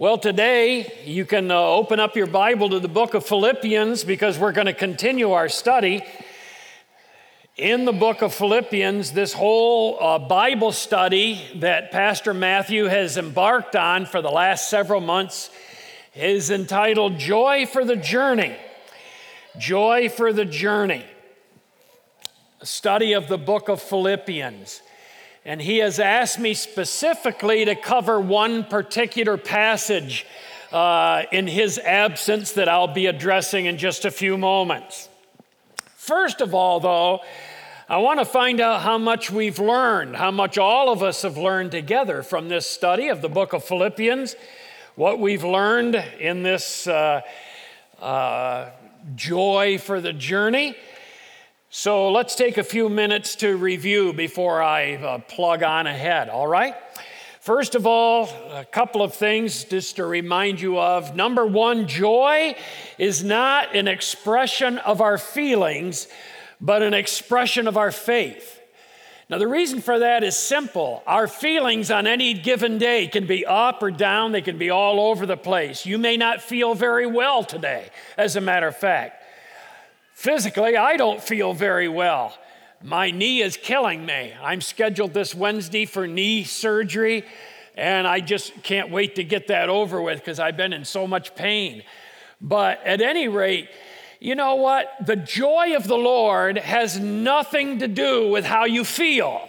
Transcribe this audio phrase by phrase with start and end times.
[0.00, 4.38] Well, today you can uh, open up your Bible to the book of Philippians because
[4.38, 6.04] we're going to continue our study
[7.56, 9.10] in the book of Philippians.
[9.10, 15.00] This whole uh, Bible study that Pastor Matthew has embarked on for the last several
[15.00, 15.50] months
[16.14, 18.54] is entitled Joy for the Journey.
[19.58, 21.04] Joy for the Journey.
[22.60, 24.80] A study of the book of Philippians.
[25.48, 30.26] And he has asked me specifically to cover one particular passage
[30.70, 35.08] uh, in his absence that I'll be addressing in just a few moments.
[35.96, 37.20] First of all, though,
[37.88, 41.38] I want to find out how much we've learned, how much all of us have
[41.38, 44.36] learned together from this study of the book of Philippians,
[44.96, 47.22] what we've learned in this uh,
[48.02, 48.68] uh,
[49.16, 50.76] joy for the journey.
[51.70, 56.46] So let's take a few minutes to review before I uh, plug on ahead, all
[56.46, 56.74] right?
[57.40, 61.14] First of all, a couple of things just to remind you of.
[61.14, 62.56] Number one, joy
[62.96, 66.08] is not an expression of our feelings,
[66.58, 68.62] but an expression of our faith.
[69.28, 71.02] Now, the reason for that is simple.
[71.06, 74.98] Our feelings on any given day can be up or down, they can be all
[75.00, 75.84] over the place.
[75.84, 79.17] You may not feel very well today, as a matter of fact.
[80.18, 82.36] Physically, I don't feel very well.
[82.82, 84.34] My knee is killing me.
[84.42, 87.24] I'm scheduled this Wednesday for knee surgery,
[87.76, 91.06] and I just can't wait to get that over with because I've been in so
[91.06, 91.84] much pain.
[92.40, 93.68] But at any rate,
[94.18, 94.92] you know what?
[95.06, 99.48] The joy of the Lord has nothing to do with how you feel.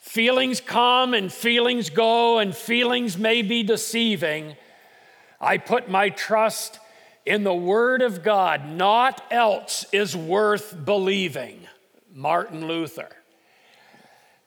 [0.00, 4.56] Feelings come and feelings go, and feelings may be deceiving.
[5.38, 6.78] I put my trust
[7.24, 11.66] in the Word of God, naught else is worth believing.
[12.14, 13.08] Martin Luther.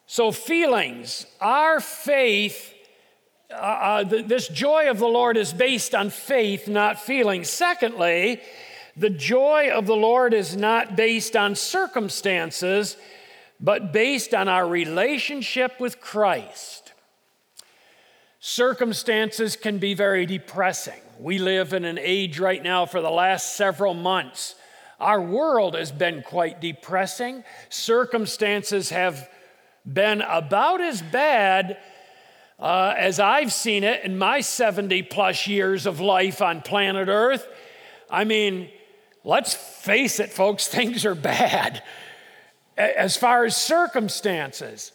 [0.08, 2.74] So, feelings, our faith,
[3.52, 7.50] uh, uh, this joy of the Lord is based on faith, not feelings.
[7.50, 8.42] Secondly,
[8.96, 12.98] the joy of the Lord is not based on circumstances,
[13.60, 16.94] but based on our relationship with Christ.
[18.40, 21.02] Circumstances can be very depressing.
[21.20, 24.56] We live in an age right now for the last several months.
[25.00, 27.44] Our world has been quite depressing.
[27.70, 29.30] Circumstances have
[29.86, 31.78] been about as bad
[32.60, 37.48] uh, as I've seen it in my 70 plus years of life on planet Earth.
[38.10, 38.70] I mean,
[39.24, 41.82] let's face it, folks, things are bad
[42.78, 44.92] as far as circumstances.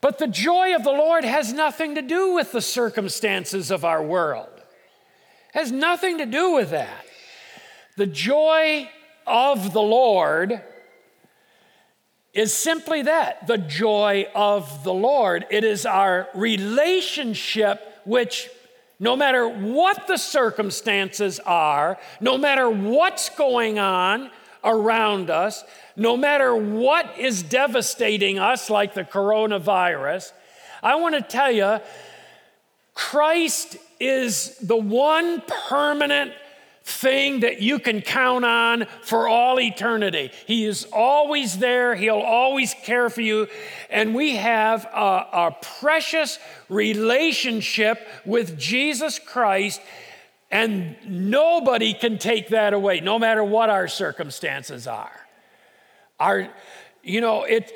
[0.00, 4.02] But the joy of the Lord has nothing to do with the circumstances of our
[4.02, 4.57] world.
[5.58, 7.04] Has nothing to do with that.
[7.96, 8.88] The joy
[9.26, 10.62] of the Lord
[12.32, 15.46] is simply that the joy of the Lord.
[15.50, 18.48] It is our relationship, which
[19.00, 24.30] no matter what the circumstances are, no matter what's going on
[24.62, 25.64] around us,
[25.96, 30.30] no matter what is devastating us, like the coronavirus,
[30.84, 31.80] I want to tell you,
[32.94, 36.32] Christ is the one permanent
[36.88, 40.30] thing that you can count on for all eternity.
[40.46, 43.46] He is always there, He'll always care for you.
[43.90, 46.38] And we have a, a precious
[46.68, 49.80] relationship with Jesus Christ.
[50.50, 55.12] And nobody can take that away, no matter what our circumstances are.
[56.18, 56.48] Our,
[57.02, 57.70] you know, it,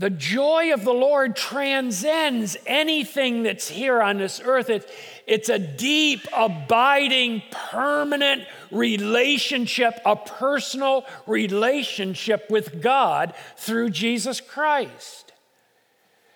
[0.00, 4.70] the joy of the Lord transcends anything that's here on this earth.
[4.70, 4.90] It,
[5.30, 8.42] it's a deep, abiding, permanent
[8.72, 15.32] relationship, a personal relationship with God through Jesus Christ.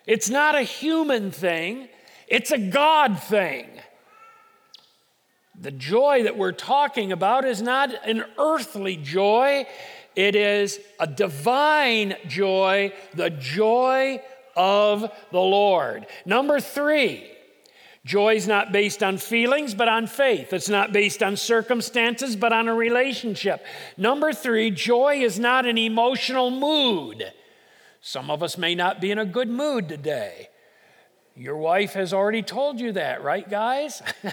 [0.07, 1.89] It's not a human thing,
[2.29, 3.67] it's a God thing.
[5.61, 9.67] The joy that we're talking about is not an earthly joy,
[10.15, 14.23] it is a divine joy, the joy
[14.57, 16.07] of the Lord.
[16.25, 17.34] Number three,
[18.05, 20.53] joy is not based on feelings, but on faith.
[20.53, 23.65] It's not based on circumstances, but on a relationship.
[23.97, 27.33] Number three, joy is not an emotional mood.
[28.01, 30.51] Some of us may not be in a good mood today.
[31.37, 34.03] Your wife has already told you that, right, guys?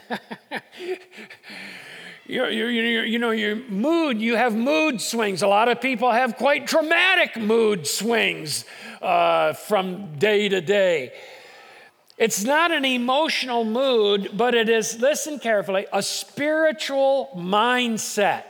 [2.27, 5.41] you you know, your mood, you have mood swings.
[5.41, 8.65] A lot of people have quite dramatic mood swings
[9.01, 11.13] uh, from day to day.
[12.21, 18.44] It's not an emotional mood, but it is, listen carefully, a spiritual mindset.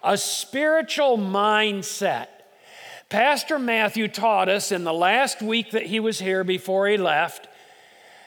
[0.00, 2.28] A spiritual mindset.
[3.08, 7.48] Pastor Matthew taught us in the last week that he was here before he left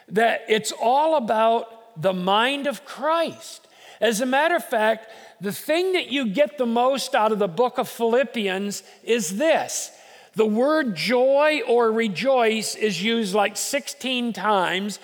[0.09, 3.65] that it's all about the mind of Christ.
[4.01, 5.07] As a matter of fact,
[5.39, 9.91] the thing that you get the most out of the book of Philippians is this
[10.35, 14.99] the word joy or rejoice is used like 16 times,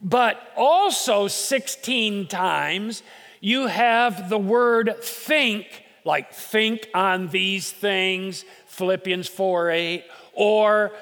[0.00, 3.02] but also 16 times
[3.40, 10.04] you have the word think, like think on these things, Philippians 4 8,
[10.34, 10.92] or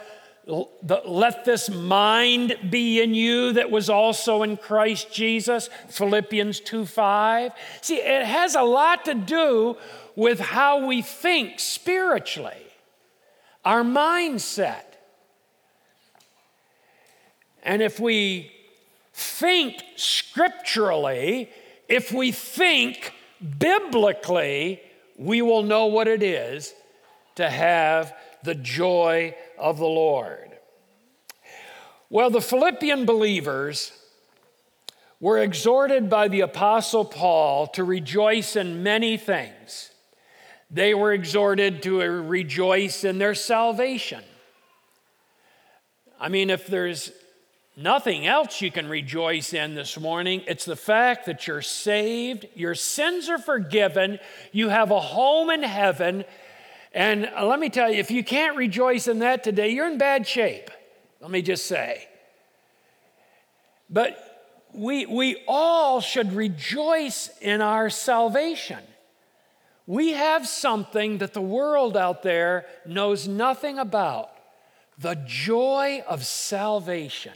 [0.47, 7.53] let this mind be in you that was also in Christ Jesus, Philippians 2 5.
[7.81, 9.77] See, it has a lot to do
[10.15, 12.66] with how we think spiritually,
[13.67, 14.85] our mindset.
[17.65, 18.53] And if we
[19.13, 21.51] think scripturally,
[21.89, 23.13] if we think
[23.59, 24.81] biblically,
[25.19, 26.73] we will know what it is
[27.35, 28.15] to have
[28.45, 30.53] the joy of the Lord.
[32.09, 33.91] Well, the Philippian believers
[35.19, 39.91] were exhorted by the Apostle Paul to rejoice in many things.
[40.71, 44.23] They were exhorted to rejoice in their salvation.
[46.19, 47.13] I mean, if there's
[47.77, 52.75] nothing else you can rejoice in this morning, it's the fact that you're saved, your
[52.75, 54.19] sins are forgiven,
[54.51, 56.25] you have a home in heaven,
[56.93, 60.27] and let me tell you, if you can't rejoice in that today, you're in bad
[60.27, 60.71] shape.
[61.21, 62.09] Let me just say.
[63.91, 64.17] But
[64.73, 68.79] we, we all should rejoice in our salvation.
[69.87, 74.31] We have something that the world out there knows nothing about
[74.99, 77.35] the joy of salvation.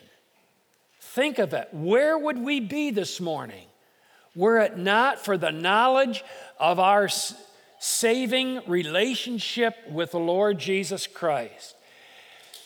[1.01, 1.69] Think of it.
[1.73, 3.67] Where would we be this morning
[4.35, 6.25] were it not for the knowledge
[6.59, 7.09] of our
[7.81, 11.75] saving relationship with the Lord Jesus Christ.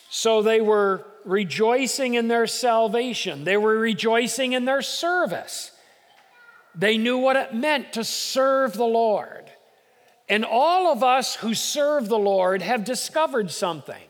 [0.09, 5.71] So they were rejoicing in their salvation, they were rejoicing in their service.
[6.77, 9.44] They knew what it meant to serve the Lord.
[10.27, 14.01] And all of us who serve the Lord have discovered something.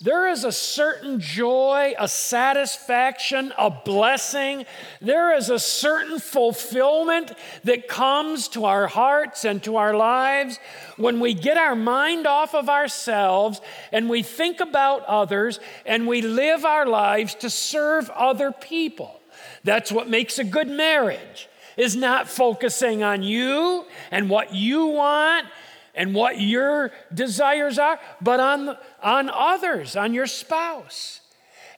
[0.00, 4.66] There is a certain joy, a satisfaction, a blessing.
[5.00, 7.32] There is a certain fulfillment
[7.64, 10.58] that comes to our hearts and to our lives
[10.98, 16.20] when we get our mind off of ourselves and we think about others and we
[16.20, 19.18] live our lives to serve other people.
[19.64, 21.48] That's what makes a good marriage.
[21.76, 25.46] Is not focusing on you and what you want
[25.94, 31.20] and what your desires are, but on, on others, on your spouse.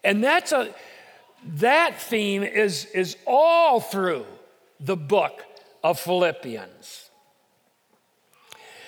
[0.04, 0.74] And that's a
[1.44, 4.26] that theme is, is all through
[4.80, 5.44] the book
[5.82, 7.10] of Philippians.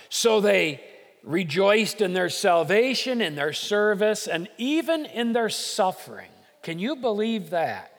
[0.09, 0.81] So they
[1.23, 6.31] rejoiced in their salvation, in their service, and even in their suffering.
[6.63, 7.93] Can you believe that?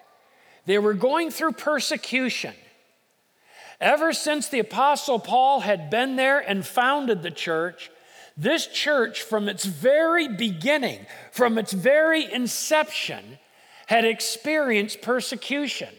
[0.65, 2.53] They were going through persecution.
[3.81, 7.89] Ever since the Apostle Paul had been there and founded the church,
[8.37, 13.39] this church, from its very beginning, from its very inception,
[13.87, 15.89] had experienced persecution.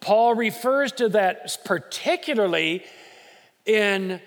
[0.00, 2.84] Paul refers to that particularly
[3.66, 4.20] in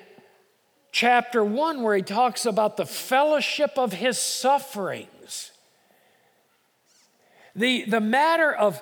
[0.91, 5.51] chapter 1, where he talks about the fellowship of his sufferings.
[7.55, 8.81] The, the matter of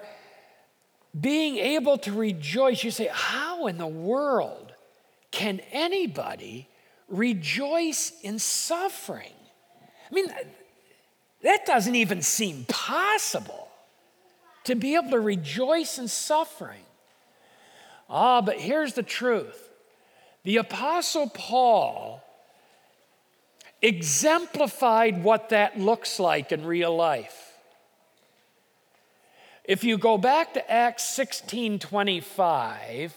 [1.19, 4.73] being able to rejoice, you say, How in the world
[5.31, 6.67] can anybody
[7.07, 9.33] rejoice in suffering?
[10.09, 10.27] I mean,
[11.43, 13.69] that doesn't even seem possible
[14.65, 16.81] to be able to rejoice in suffering.
[18.09, 19.69] Ah, but here's the truth
[20.43, 22.21] the Apostle Paul
[23.81, 27.44] exemplified what that looks like in real life.
[29.67, 33.15] If you go back to Acts 16 25,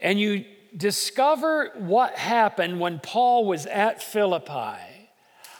[0.00, 4.78] and you discover what happened when Paul was at Philippi,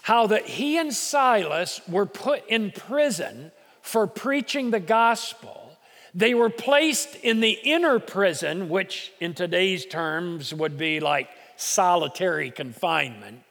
[0.02, 3.52] how that he and Silas were put in prison
[3.82, 5.76] for preaching the gospel.
[6.14, 12.50] They were placed in the inner prison, which in today's terms would be like solitary
[12.50, 13.42] confinement.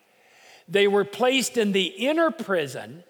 [0.68, 3.04] They were placed in the inner prison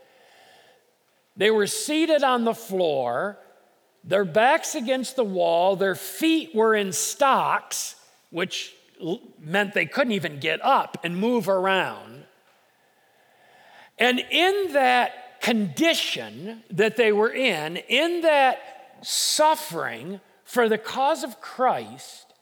[1.35, 3.37] they were seated on the floor.
[4.07, 7.95] their backs against the wall, their feet were in stocks,
[8.29, 8.75] which
[9.39, 12.23] meant they couldn't even get up and move around.
[13.97, 21.41] And in that condition that they were in, in that suffering for the cause of
[21.41, 22.33] Christ,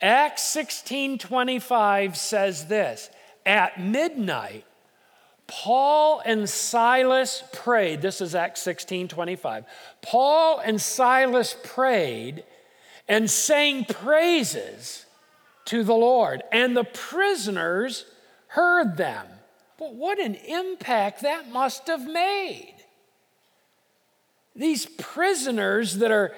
[0.00, 3.10] Acts 16:25 says this,
[3.44, 4.64] at midnight
[5.50, 8.02] Paul and Silas prayed.
[8.02, 9.64] This is Acts 16 25.
[10.00, 12.44] Paul and Silas prayed
[13.08, 15.06] and sang praises
[15.64, 18.06] to the Lord, and the prisoners
[18.46, 19.26] heard them.
[19.76, 22.76] But what an impact that must have made.
[24.54, 26.32] These prisoners that are,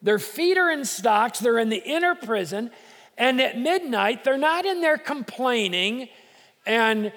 [0.00, 2.70] their feet are in stocks, they're in the inner prison,
[3.18, 6.08] and at midnight, they're not in there complaining
[6.64, 7.12] and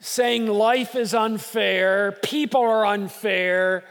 [0.00, 3.84] saying life is unfair, people are unfair,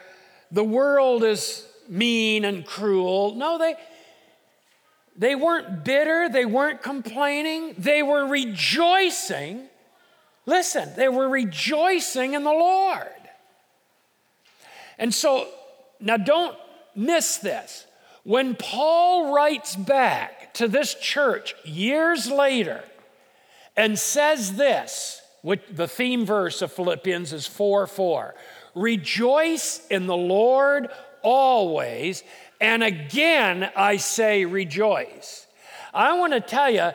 [0.52, 3.36] the world is mean and cruel.
[3.36, 3.76] No, they,
[5.16, 9.68] they weren't bitter, they weren't complaining, they were rejoicing.
[10.46, 13.08] Listen, they were rejoicing in the Lord.
[14.98, 15.48] And so,
[16.00, 16.58] now don't
[16.96, 17.86] miss this.
[18.24, 22.84] When Paul writes back to this church years later
[23.78, 28.36] and says this, which the theme verse of Philippians is 4 4.
[28.76, 30.90] Rejoice in the Lord
[31.22, 32.24] always,
[32.62, 35.48] and again I say rejoice.
[35.94, 36.92] I want to tell you,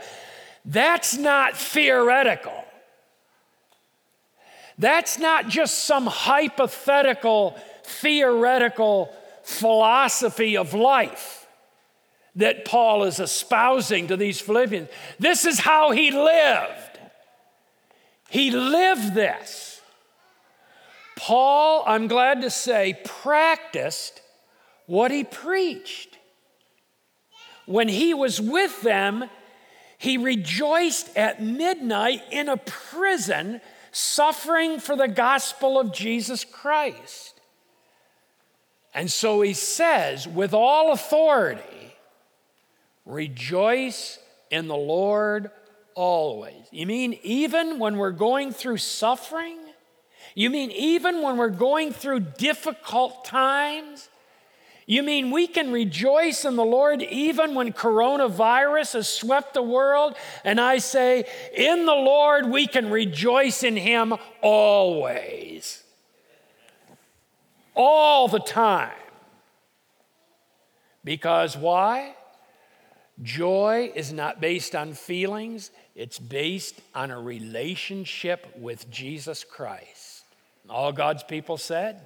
[0.64, 2.64] that's not theoretical.
[4.78, 11.46] That's not just some hypothetical, theoretical philosophy of life
[12.36, 14.88] that Paul is espousing to these Philippians.
[15.18, 16.93] This is how he lived.
[18.28, 19.80] He lived this.
[21.16, 24.20] Paul, I'm glad to say, practiced
[24.86, 26.18] what he preached.
[27.66, 29.24] When he was with them,
[29.96, 33.60] he rejoiced at midnight in a prison,
[33.92, 37.40] suffering for the gospel of Jesus Christ.
[38.92, 41.94] And so he says, with all authority,
[43.06, 44.18] rejoice
[44.50, 45.50] in the Lord
[45.94, 46.66] always.
[46.70, 49.58] You mean even when we're going through suffering?
[50.34, 54.08] You mean even when we're going through difficult times?
[54.86, 60.14] You mean we can rejoice in the Lord even when coronavirus has swept the world?
[60.44, 61.24] And I say,
[61.56, 65.82] in the Lord, we can rejoice in Him always.
[67.74, 68.92] All the time.
[71.02, 72.14] Because why?
[73.22, 80.24] Joy is not based on feelings, it's based on a relationship with Jesus Christ.
[80.68, 82.00] All God's people said,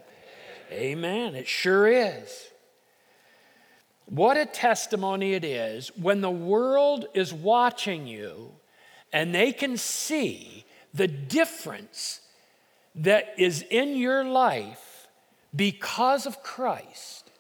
[0.71, 1.35] Amen.
[1.35, 2.49] It sure is.
[4.07, 8.53] What a testimony it is when the world is watching you
[9.13, 12.21] and they can see the difference
[12.95, 15.07] that is in your life
[15.55, 17.31] because of Christ.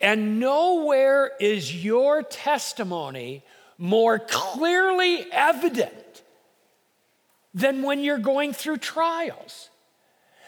[0.00, 3.42] And nowhere is your testimony
[3.78, 6.22] more clearly evident
[7.52, 9.70] than when you're going through trials.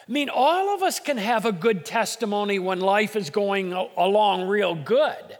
[0.08, 4.46] I mean, all of us can have a good testimony when life is going along
[4.46, 5.38] real good.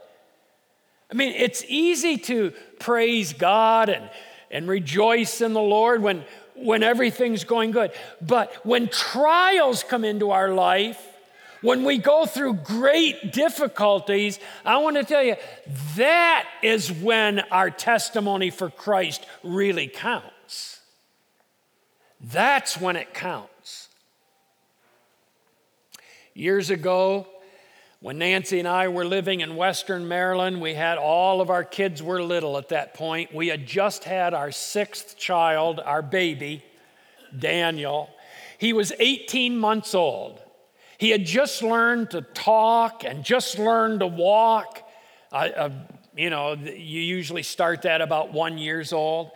[1.09, 4.09] I mean, it's easy to praise God and,
[4.51, 6.25] and rejoice in the Lord when,
[6.55, 7.91] when everything's going good.
[8.21, 11.06] But when trials come into our life,
[11.61, 15.35] when we go through great difficulties, I want to tell you,
[15.95, 20.79] that is when our testimony for Christ really counts.
[22.19, 23.89] That's when it counts.
[26.33, 27.27] Years ago,
[27.99, 32.03] when Nancy and I were living in Western Maryland, we had all of our kids
[32.03, 33.33] were little at that point.
[33.33, 36.63] We had just had our sixth child, our baby,
[37.37, 38.09] Daniel.
[38.59, 40.39] He was 18 months old.
[40.97, 44.81] He had just learned to talk and just learned to walk.
[45.31, 45.69] Uh,
[46.15, 49.31] you know, you usually start that about one years old.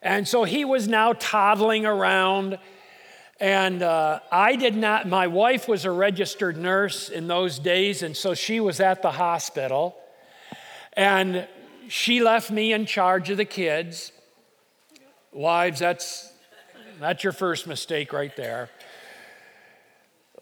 [0.00, 2.58] And so he was now toddling around.
[3.40, 8.16] And uh, I did not, my wife was a registered nurse in those days, and
[8.16, 9.96] so she was at the hospital.
[10.92, 11.48] And
[11.88, 14.12] she left me in charge of the kids.
[15.32, 16.32] Wives, that's,
[17.00, 18.70] that's your first mistake right there.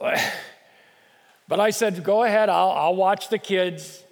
[1.48, 4.02] But I said, go ahead, I'll, I'll watch the kids.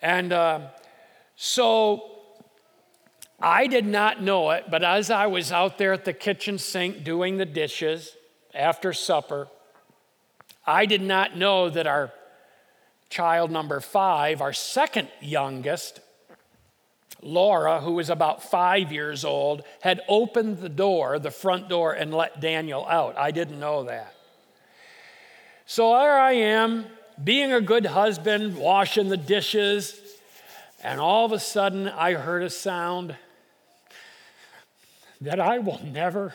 [0.00, 0.60] And uh,
[1.36, 2.10] so
[3.38, 7.04] I did not know it, but as I was out there at the kitchen sink
[7.04, 8.16] doing the dishes
[8.54, 9.48] after supper,
[10.66, 12.12] I did not know that our
[13.10, 16.00] child number five, our second youngest,
[17.20, 22.14] Laura, who was about five years old, had opened the door, the front door, and
[22.14, 23.18] let Daniel out.
[23.18, 24.13] I didn't know that.
[25.66, 26.86] So there I am,
[27.22, 29.98] being a good husband, washing the dishes,
[30.82, 33.16] and all of a sudden I heard a sound
[35.22, 36.34] that I will never,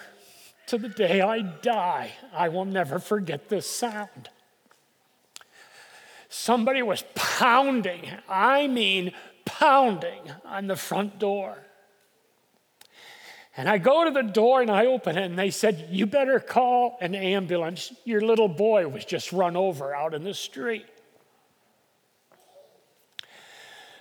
[0.68, 4.30] to the day I die, I will never forget this sound.
[6.28, 9.12] Somebody was pounding, I mean,
[9.46, 11.58] pounding on the front door.
[13.60, 16.40] And I go to the door and I open it, and they said, You better
[16.40, 17.92] call an ambulance.
[18.06, 20.86] Your little boy was just run over out in the street.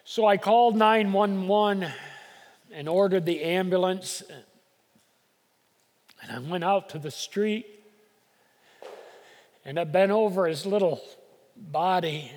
[0.04, 1.92] So I called 911
[2.70, 4.22] and ordered the ambulance.
[6.22, 7.66] And I went out to the street
[9.64, 11.02] and I bent over his little
[11.56, 12.30] body.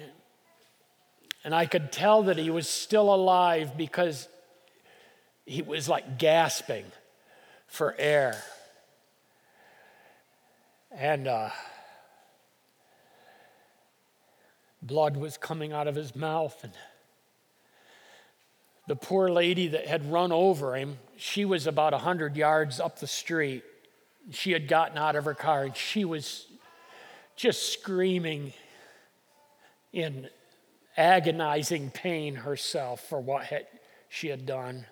[1.43, 4.27] And I could tell that he was still alive because
[5.45, 6.85] he was like gasping
[7.71, 8.43] for air.
[10.91, 11.49] And uh,
[14.81, 16.57] blood was coming out of his mouth.
[16.63, 16.73] And
[18.87, 23.07] the poor lady that had run over him, she was about 100 yards up the
[23.07, 23.63] street.
[24.31, 26.47] She had gotten out of her car and she was
[27.37, 28.51] just screaming
[29.93, 30.27] in
[30.97, 33.65] agonizing pain herself for what had,
[34.09, 34.85] she had done.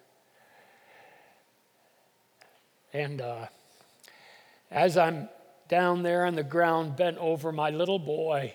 [2.93, 3.47] And uh,
[4.71, 5.29] as I'm
[5.67, 8.53] down there on the ground, bent over my little boy,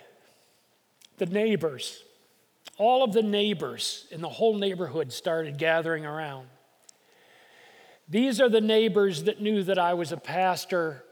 [1.18, 2.02] the neighbors,
[2.76, 6.48] all of the neighbors in the whole neighborhood started gathering around.
[8.08, 11.04] These are the neighbors that knew that I was a pastor,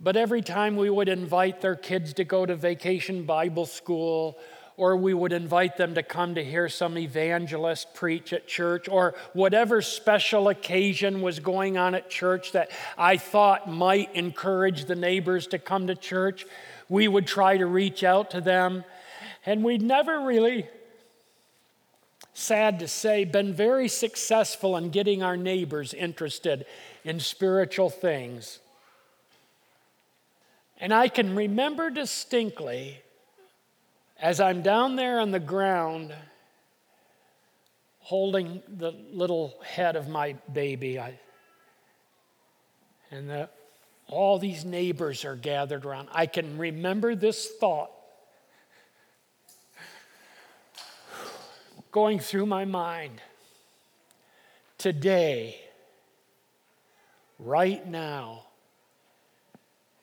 [0.00, 4.38] but every time we would invite their kids to go to vacation Bible school
[4.76, 9.14] or we would invite them to come to hear some evangelist preach at church, or
[9.32, 15.46] whatever special occasion was going on at church that I thought might encourage the neighbors
[15.48, 16.46] to come to church,
[16.88, 18.84] we would try to reach out to them.
[19.44, 20.66] And we'd never really,
[22.34, 26.64] sad to say, been very successful in getting our neighbors interested
[27.04, 28.58] in spiritual things.
[30.80, 33.02] And I can remember distinctly
[34.22, 36.14] as I'm down there on the ground
[37.98, 41.18] holding the little head of my baby, I,
[43.10, 43.48] and the,
[44.08, 47.90] all these neighbors are gathered around, I can remember this thought
[51.90, 53.20] going through my mind.
[54.78, 55.60] Today,
[57.40, 58.44] right now,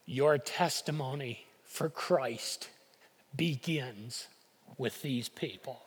[0.05, 2.69] your testimony for Christ
[3.35, 4.27] begins
[4.77, 5.81] with these people.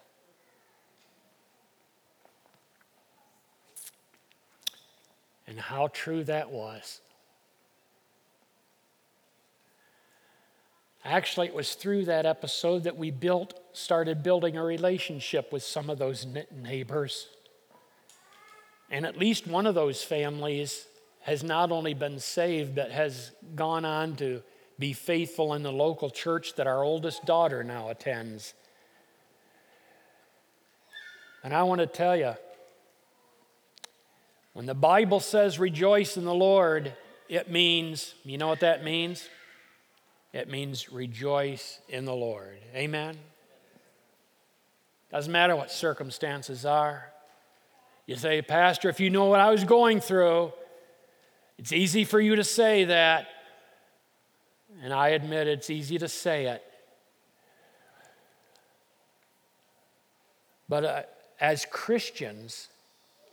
[5.46, 7.00] And how true that was.
[11.04, 15.90] Actually, it was through that episode that we built, started building a relationship with some
[15.90, 17.28] of those neighbors.
[18.88, 20.86] And at least one of those families
[21.22, 24.42] has not only been saved, but has gone on to
[24.78, 28.54] be faithful in the local church that our oldest daughter now attends.
[31.44, 32.34] And I want to tell you,
[34.52, 36.92] when the Bible says rejoice in the Lord,
[37.28, 39.28] it means, you know what that means?
[40.32, 42.58] It means rejoice in the Lord.
[42.74, 43.16] Amen?
[45.10, 47.12] Doesn't matter what circumstances are.
[48.06, 50.52] You say, Pastor, if you know what I was going through,
[51.58, 53.28] it's easy for you to say that.
[54.82, 56.64] And I admit it's easy to say it.
[60.68, 61.02] But uh,
[61.40, 62.68] as Christians,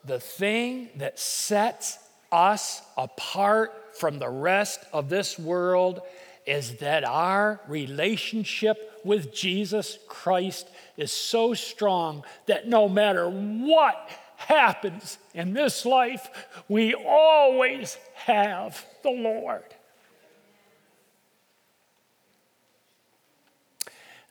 [0.04, 1.98] the thing that sets
[2.32, 6.02] us apart from the rest of this world
[6.46, 15.18] is that our relationship with Jesus Christ is so strong that no matter what happens
[15.34, 16.30] in this life,
[16.68, 19.64] we always have the Lord.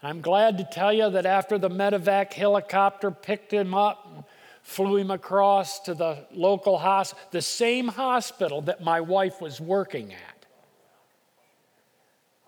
[0.02, 4.28] I'm glad to tell you that after the medevac helicopter picked him up,
[4.62, 10.12] flew him across to the local hospital, the same hospital that my wife was working
[10.12, 10.46] at.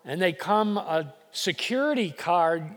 [0.05, 2.69] And they come, a security card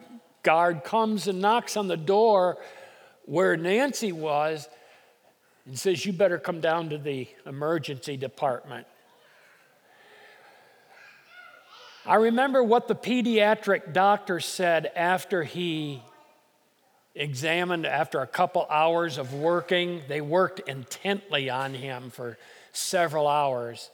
[0.43, 2.59] guard comes and knocks on the door
[3.25, 4.69] where Nancy was
[5.67, 8.87] and says, You better come down to the emergency department.
[12.07, 16.03] I remember what the pediatric doctor said after he
[17.14, 20.03] examined, after a couple hours of working.
[20.07, 22.37] They worked intently on him for
[22.73, 23.90] several hours.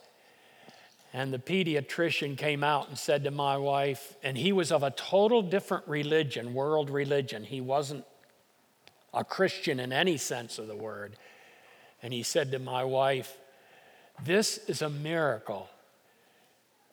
[1.13, 4.91] And the pediatrician came out and said to my wife, and he was of a
[4.91, 7.45] total different religion, world religion.
[7.45, 8.05] He wasn't
[9.15, 11.17] a Christian in any sense of the word.
[12.03, 13.37] And he said to my wife,
[14.25, 15.69] This is a miracle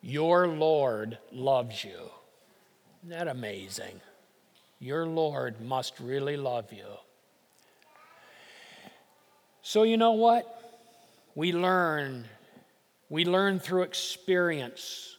[0.07, 2.09] your Lord loves you.
[3.03, 3.99] Isn't that amazing?
[4.79, 6.85] Your Lord must really love you.
[9.61, 10.45] So, you know what?
[11.35, 12.23] We learn.
[13.09, 15.17] We learn through experience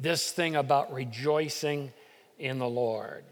[0.00, 1.92] this thing about rejoicing
[2.38, 3.24] in the Lord.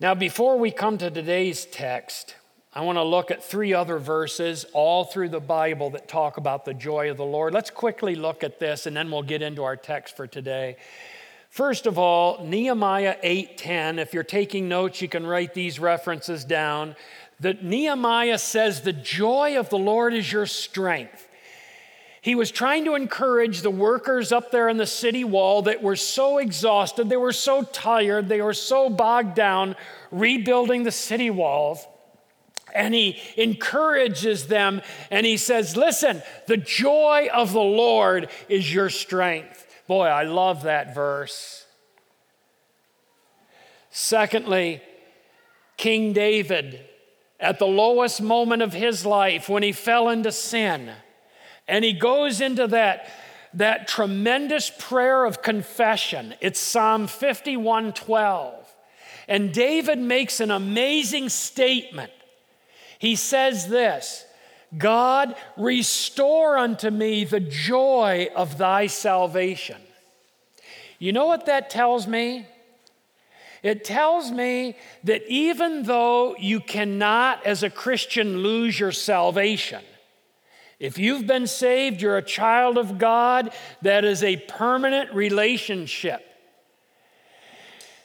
[0.00, 2.34] Now, before we come to today's text,
[2.76, 6.66] I want to look at three other verses all through the Bible that talk about
[6.66, 7.54] the joy of the Lord.
[7.54, 10.76] Let's quickly look at this and then we'll get into our text for today.
[11.48, 13.98] First of all, Nehemiah 8:10.
[13.98, 16.96] If you're taking notes, you can write these references down.
[17.40, 21.26] That Nehemiah says, "The joy of the Lord is your strength."
[22.20, 25.96] He was trying to encourage the workers up there in the city wall that were
[25.96, 29.76] so exhausted, they were so tired, they were so bogged down
[30.10, 31.86] rebuilding the city walls
[32.76, 38.90] and he encourages them and he says, Listen, the joy of the Lord is your
[38.90, 39.66] strength.
[39.86, 41.64] Boy, I love that verse.
[43.90, 44.82] Secondly,
[45.76, 46.80] King David,
[47.40, 50.90] at the lowest moment of his life when he fell into sin,
[51.68, 53.10] and he goes into that,
[53.54, 56.34] that tremendous prayer of confession.
[56.40, 58.74] It's Psalm 51 12.
[59.28, 62.12] And David makes an amazing statement.
[62.98, 64.24] He says this
[64.76, 69.80] God, restore unto me the joy of thy salvation.
[70.98, 72.46] You know what that tells me?
[73.62, 79.82] It tells me that even though you cannot, as a Christian, lose your salvation,
[80.78, 86.25] if you've been saved, you're a child of God, that is a permanent relationship.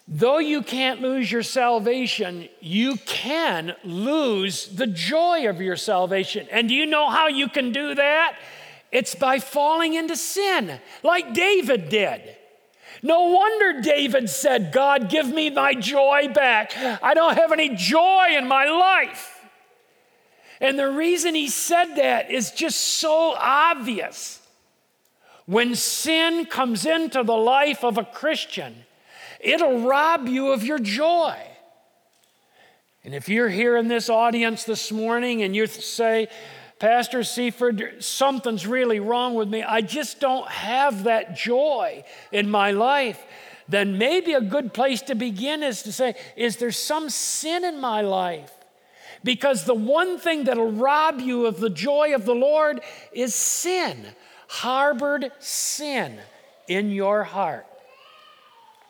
[0.07, 6.47] Though you can't lose your salvation, you can lose the joy of your salvation.
[6.51, 8.37] And do you know how you can do that?
[8.91, 12.21] It's by falling into sin, like David did.
[13.03, 16.77] No wonder David said, God, give me my joy back.
[16.77, 19.39] I don't have any joy in my life.
[20.59, 24.39] And the reason he said that is just so obvious.
[25.47, 28.85] When sin comes into the life of a Christian,
[29.43, 31.35] it'll rob you of your joy.
[33.03, 36.27] And if you're here in this audience this morning and you say,
[36.79, 42.71] Pastor Seaford, something's really wrong with me, I just don't have that joy in my
[42.71, 43.23] life,
[43.67, 47.79] then maybe a good place to begin is to say, Is there some sin in
[47.79, 48.51] my life?
[49.23, 52.81] Because the one thing that'll rob you of the joy of the Lord
[53.13, 54.05] is sin,
[54.47, 56.19] harbored sin
[56.67, 57.65] in your heart.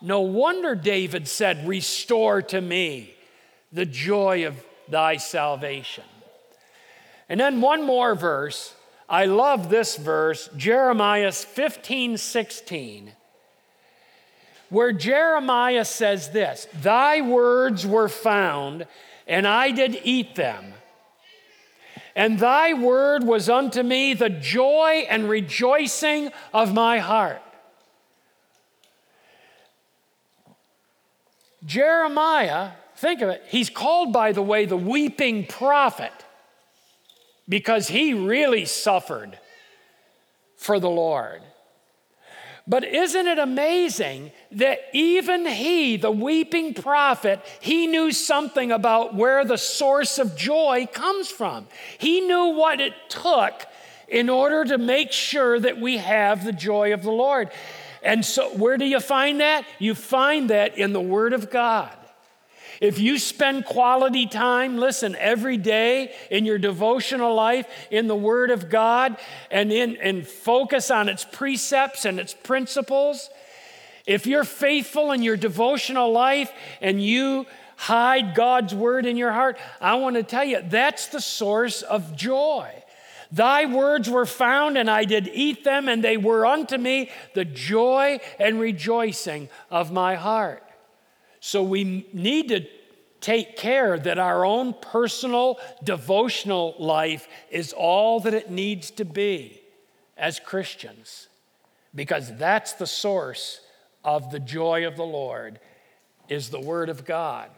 [0.01, 3.13] No wonder David said, Restore to me
[3.71, 4.55] the joy of
[4.89, 6.03] thy salvation.
[7.29, 8.75] And then one more verse.
[9.07, 13.11] I love this verse, Jeremiah 15 16,
[14.69, 18.87] where Jeremiah says this Thy words were found,
[19.27, 20.73] and I did eat them.
[22.15, 27.41] And thy word was unto me the joy and rejoicing of my heart.
[31.65, 36.11] Jeremiah, think of it, he's called, by the way, the weeping prophet
[37.47, 39.37] because he really suffered
[40.57, 41.41] for the Lord.
[42.67, 49.43] But isn't it amazing that even he, the weeping prophet, he knew something about where
[49.43, 51.67] the source of joy comes from?
[51.97, 53.65] He knew what it took
[54.07, 57.49] in order to make sure that we have the joy of the Lord.
[58.03, 59.65] And so, where do you find that?
[59.79, 61.95] You find that in the Word of God.
[62.81, 68.49] If you spend quality time, listen, every day in your devotional life in the Word
[68.49, 69.17] of God
[69.51, 73.29] and, in, and focus on its precepts and its principles,
[74.07, 79.59] if you're faithful in your devotional life and you hide God's Word in your heart,
[79.79, 82.80] I want to tell you that's the source of joy.
[83.31, 87.45] Thy words were found, and I did eat them, and they were unto me the
[87.45, 90.63] joy and rejoicing of my heart.
[91.39, 92.65] So we need to
[93.21, 99.61] take care that our own personal devotional life is all that it needs to be
[100.17, 101.27] as Christians.
[101.93, 103.61] because that's the source
[104.03, 105.59] of the joy of the Lord
[106.29, 107.49] is the word of God.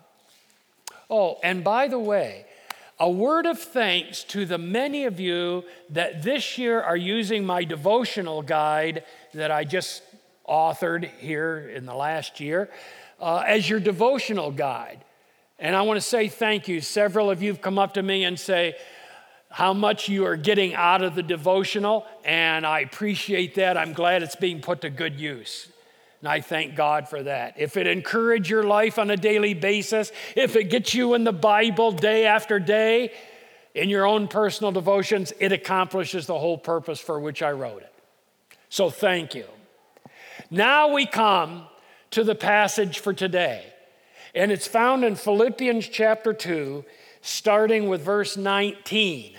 [1.10, 2.46] Oh, and by the way,
[3.04, 7.66] a word of thanks to the many of you that this year are using my
[7.66, 10.04] devotional guide that I just
[10.48, 12.70] authored here in the last year
[13.20, 15.04] uh, as your devotional guide.
[15.60, 16.80] And I want to say thank you.
[16.80, 18.74] Several of you have come up to me and say
[19.50, 23.76] how much you are getting out of the devotional, and I appreciate that.
[23.76, 25.68] I'm glad it's being put to good use.
[26.24, 27.56] And I thank God for that.
[27.58, 31.34] If it encourages your life on a daily basis, if it gets you in the
[31.34, 33.12] Bible day after day,
[33.76, 37.94] in your own personal devotions, it accomplishes the whole purpose for which I wrote it.
[38.70, 39.44] So thank you.
[40.50, 41.66] Now we come
[42.12, 43.66] to the passage for today,
[44.34, 46.86] and it's found in Philippians chapter 2,
[47.20, 49.36] starting with verse 19.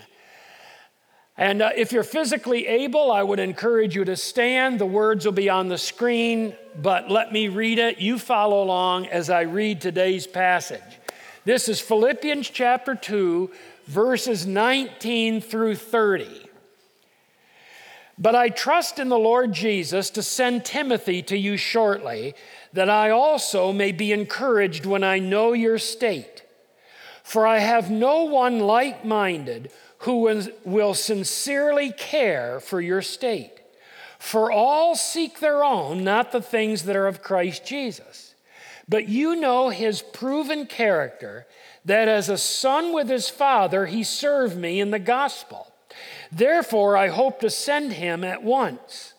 [1.39, 4.79] And uh, if you're physically able, I would encourage you to stand.
[4.79, 7.99] The words will be on the screen, but let me read it.
[7.99, 10.81] You follow along as I read today's passage.
[11.45, 13.51] This is Philippians chapter 2,
[13.87, 16.27] verses 19 through 30.
[18.17, 22.35] But I trust in the Lord Jesus to send Timothy to you shortly,
[22.73, 26.43] that I also may be encouraged when I know your state.
[27.23, 33.54] For I have no one like minded who will sincerely care for your state.
[34.25, 38.35] For all seek their own, not the things that are of Christ Jesus.
[38.89, 41.47] But you know his proven character,
[41.85, 45.71] that as a son with his father, he served me in the gospel.
[46.33, 49.13] Therefore, I hope to send him at once,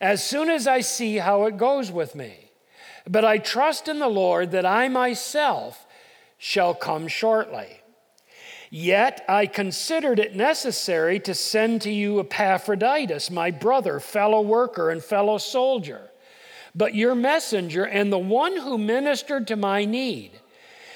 [0.00, 2.50] as soon as I see how it goes with me.
[3.08, 5.86] But I trust in the Lord that I myself
[6.38, 7.81] shall come shortly.
[8.74, 15.04] Yet I considered it necessary to send to you Epaphroditus, my brother, fellow worker, and
[15.04, 16.08] fellow soldier,
[16.74, 20.40] but your messenger and the one who ministered to my need,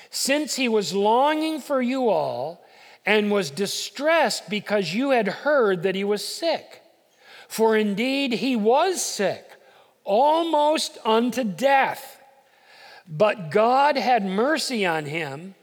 [0.08, 2.64] since he was longing for you all
[3.04, 6.80] and was distressed because you had heard that he was sick.
[7.46, 9.50] For indeed he was sick,
[10.02, 12.22] almost unto death.
[13.06, 15.54] But God had mercy on him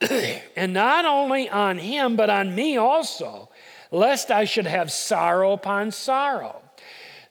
[0.56, 3.48] and not only on him, but on me also,
[3.90, 6.62] lest I should have sorrow upon sorrow.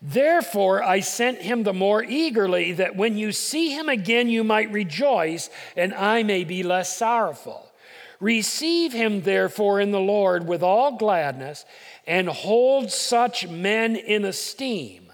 [0.01, 4.71] Therefore, I sent him the more eagerly, that when you see him again, you might
[4.71, 7.71] rejoice, and I may be less sorrowful.
[8.19, 11.65] Receive him, therefore, in the Lord with all gladness,
[12.08, 15.12] and hold such men in esteem,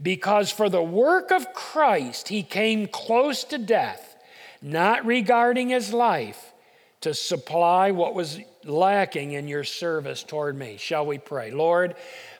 [0.00, 4.16] because for the work of Christ he came close to death,
[4.60, 6.51] not regarding his life
[7.02, 10.76] to supply what was lacking in your service toward me.
[10.78, 11.50] Shall we pray?
[11.50, 11.94] Lord,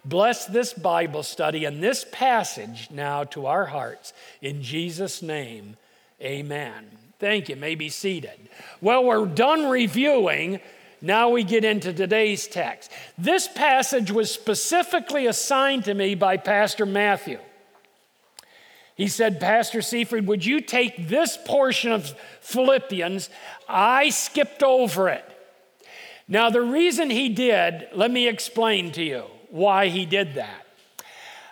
[0.05, 4.12] bless this Bible study and this passage now to our hearts.
[4.40, 5.77] In Jesus' name,
[6.20, 6.87] amen.
[7.18, 7.57] Thank you.
[7.57, 8.48] May be seated.
[8.81, 10.61] Well, we're done reviewing.
[11.01, 12.90] Now we get into today's text.
[13.18, 17.38] This passage was specifically assigned to me by Pastor Matthew.
[18.94, 23.31] He said, Pastor Seafried, would you take this portion of Philippians?
[23.68, 25.24] I skipped over it.
[26.28, 30.66] Now, the reason he did, let me explain to you why he did that.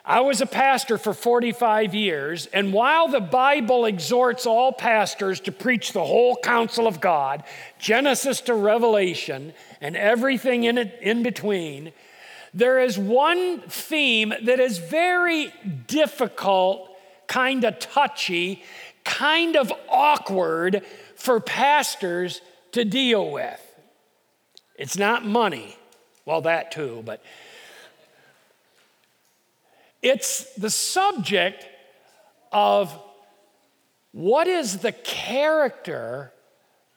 [0.04, 5.52] I was a pastor for 45 years, and while the Bible exhorts all pastors to
[5.52, 7.44] preach the whole counsel of God,
[7.78, 11.92] Genesis to Revelation, and everything in it in between,
[12.52, 15.52] there is one theme that is very
[15.86, 16.89] difficult
[17.30, 18.60] kind of touchy,
[19.04, 22.40] kind of awkward for pastors
[22.72, 23.60] to deal with.
[24.74, 25.76] It's not money,
[26.26, 27.22] well, that too, but
[30.02, 31.66] it's the subject
[32.50, 32.92] of
[34.10, 36.32] what is the character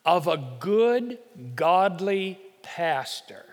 [0.03, 1.19] of a good,
[1.53, 3.45] godly pastor?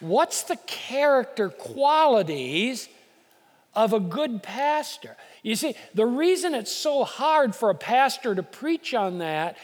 [0.00, 2.88] What's the character qualities
[3.74, 5.16] of a good pastor.
[5.42, 9.56] You see, the reason it's so hard for a pastor to preach on that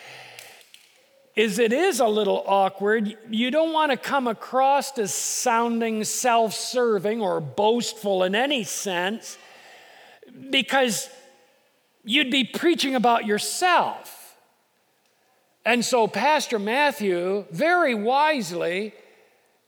[1.37, 3.17] is it is a little awkward.
[3.31, 9.39] You don't want to come across as sounding self serving or boastful in any sense
[10.51, 11.09] because
[12.05, 14.37] you'd be preaching about yourself.
[15.65, 18.95] And so, Pastor Matthew, very wisely,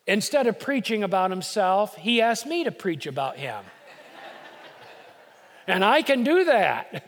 [0.06, 3.62] instead of preaching about himself, he asked me to preach about him.
[5.70, 7.04] And I can do that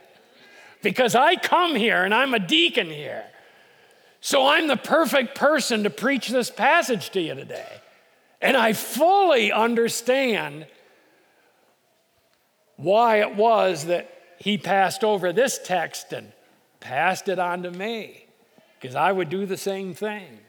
[0.82, 3.24] because I come here and I'm a deacon here.
[4.20, 7.80] So I'm the perfect person to preach this passage to you today.
[8.40, 10.66] And I fully understand
[12.76, 16.32] why it was that he passed over this text and
[16.80, 18.26] passed it on to me,
[18.80, 20.40] because I would do the same thing.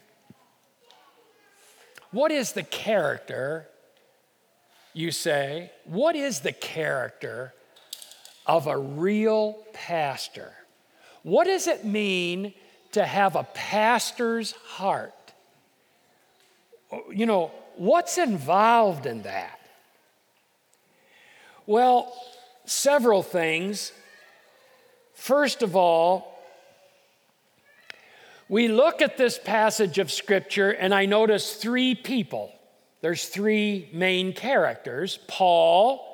[2.10, 3.67] What is the character,
[4.93, 5.71] you say?
[5.86, 7.54] What is the character
[8.45, 10.51] of a real pastor?
[11.23, 12.53] What does it mean
[12.91, 15.13] to have a pastor's heart?
[17.12, 19.60] You know, what's involved in that?
[21.65, 22.13] Well,
[22.65, 23.91] several things.
[25.13, 26.34] First of all,
[28.49, 32.51] we look at this passage of Scripture and I notice three people.
[33.01, 35.19] There's three main characters.
[35.27, 36.12] Paul,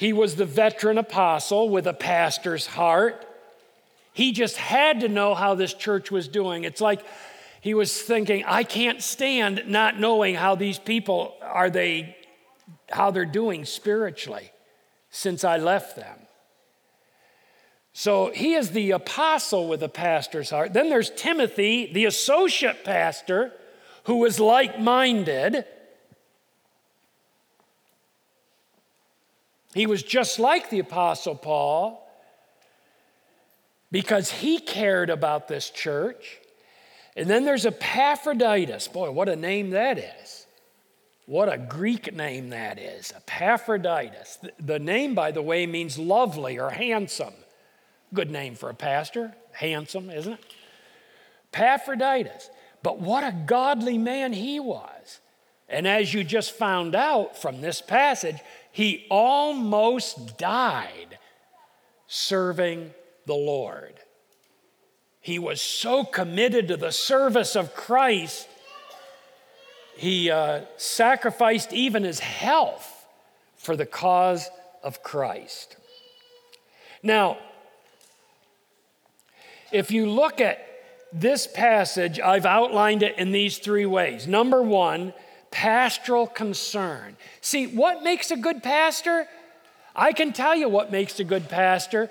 [0.00, 3.22] he was the veteran apostle with a pastor's heart.
[4.14, 6.64] He just had to know how this church was doing.
[6.64, 7.02] It's like
[7.60, 12.16] he was thinking, I can't stand not knowing how these people are they
[12.88, 14.50] how they're doing spiritually
[15.10, 16.16] since I left them.
[17.92, 20.72] So he is the apostle with a pastor's heart.
[20.72, 23.52] Then there's Timothy, the associate pastor,
[24.04, 25.66] who was like minded.
[29.74, 32.06] He was just like the apostle Paul
[33.92, 36.38] because he cared about this church.
[37.16, 38.88] And then there's Epaphroditus.
[38.88, 40.46] Boy, what a name that is.
[41.26, 44.38] What a Greek name that is, Epaphroditus.
[44.58, 47.34] The name, by the way, means lovely or handsome.
[48.12, 50.44] Good name for a pastor, handsome, isn't it?
[51.52, 52.50] Epaphroditus.
[52.82, 55.20] But what a godly man he was.
[55.68, 58.38] And as you just found out from this passage,
[58.72, 61.18] he almost died
[62.06, 62.92] serving
[63.26, 63.94] the Lord.
[65.20, 68.48] He was so committed to the service of Christ
[70.00, 73.06] he uh, sacrificed even his health
[73.56, 74.48] for the cause
[74.82, 75.76] of Christ.
[77.02, 77.36] Now,
[79.70, 80.66] if you look at
[81.12, 84.26] this passage, I've outlined it in these three ways.
[84.26, 85.12] Number one,
[85.50, 87.16] pastoral concern.
[87.40, 89.26] See, what makes a good pastor?
[89.94, 92.10] I can tell you what makes a good pastor.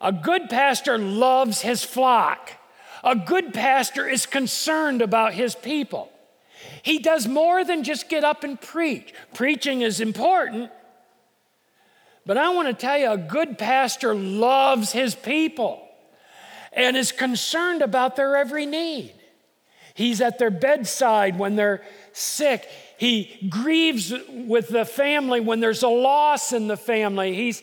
[0.00, 2.52] A good pastor loves his flock.
[3.04, 6.10] A good pastor is concerned about his people.
[6.82, 9.12] He does more than just get up and preach.
[9.34, 10.70] Preaching is important,
[12.24, 15.88] but I want to tell you a good pastor loves his people
[16.72, 19.12] and is concerned about their every need.
[19.94, 22.68] He's at their bedside when they're sick.
[22.98, 27.34] He grieves with the family when there's a loss in the family.
[27.34, 27.62] He's,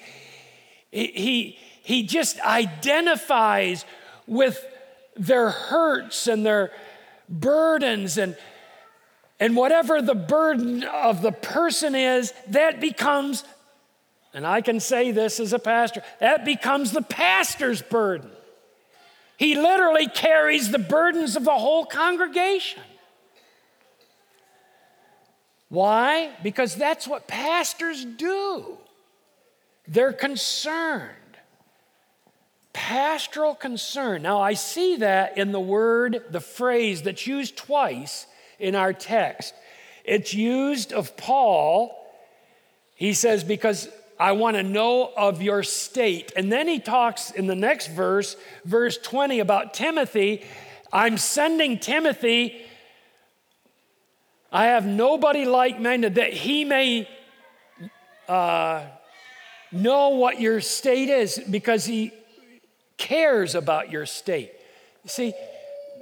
[0.92, 3.86] he, he, just identifies
[4.28, 4.64] with
[5.16, 6.72] their hurts and their
[7.30, 8.36] burdens and
[9.40, 13.46] and whatever the burden of the person is, that becomes,
[14.34, 18.32] and I can say this as a pastor, that becomes the pastor's burden.
[19.38, 22.84] He literally carries the burdens of the whole congregation.
[25.70, 26.32] Why?
[26.42, 28.78] Because that's what pastors do.
[29.88, 31.16] They're concerned.
[32.74, 34.22] Pastoral concern.
[34.22, 38.28] Now, I see that in the word, the phrase that's used twice
[38.60, 39.54] in our text.
[40.04, 41.96] It's used of Paul.
[42.96, 46.32] He says, Because I want to know of your state.
[46.36, 50.44] And then he talks in the next verse, verse 20, about Timothy.
[50.92, 52.66] I'm sending Timothy.
[54.52, 57.08] I have nobody like minded that he may
[58.28, 58.84] uh,
[59.72, 62.12] know what your state is because he
[62.98, 64.52] cares about your state.
[65.04, 65.34] You see,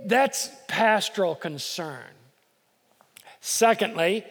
[0.05, 2.03] that's pastoral concern.
[3.41, 4.25] Secondly,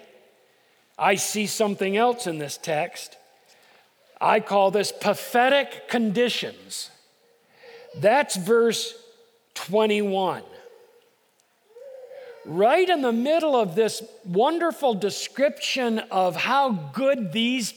[0.98, 3.16] I see something else in this text.
[4.20, 6.90] I call this pathetic conditions.
[7.96, 8.94] That's verse
[9.54, 10.42] 21.
[12.48, 17.74] Right in the middle of this wonderful description of how good these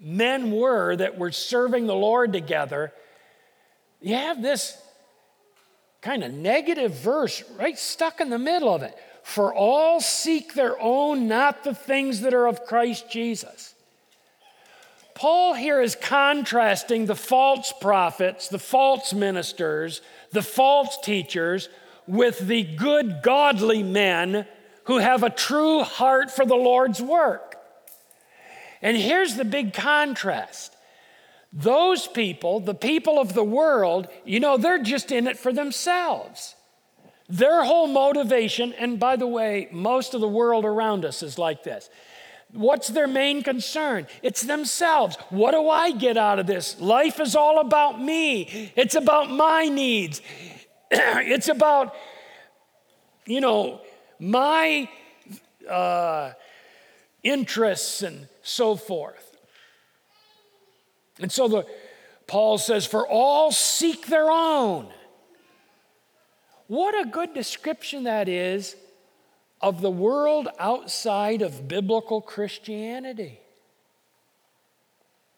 [0.00, 2.92] men were that were serving the Lord together,
[4.00, 4.76] you have this
[6.00, 8.92] kind of negative verse right stuck in the middle of it.
[9.22, 13.72] For all seek their own, not the things that are of Christ Jesus.
[15.14, 20.00] Paul here is contrasting the false prophets, the false ministers,
[20.32, 21.68] the false teachers
[22.12, 24.46] with the good, godly men
[24.84, 27.56] who have a true heart for the Lord's work.
[28.82, 30.76] And here's the big contrast
[31.54, 36.54] those people, the people of the world, you know, they're just in it for themselves.
[37.28, 41.62] Their whole motivation, and by the way, most of the world around us is like
[41.62, 41.88] this.
[42.52, 44.06] What's their main concern?
[44.22, 45.16] It's themselves.
[45.30, 46.78] What do I get out of this?
[46.80, 50.20] Life is all about me, it's about my needs,
[51.26, 51.94] it's about,
[53.24, 53.80] you know,
[54.18, 54.88] my
[55.68, 56.32] uh,
[57.22, 59.36] interests and so forth.
[61.18, 61.66] And so the,
[62.26, 64.88] Paul says, For all seek their own.
[66.66, 68.76] What a good description that is
[69.62, 73.40] of the world outside of biblical Christianity.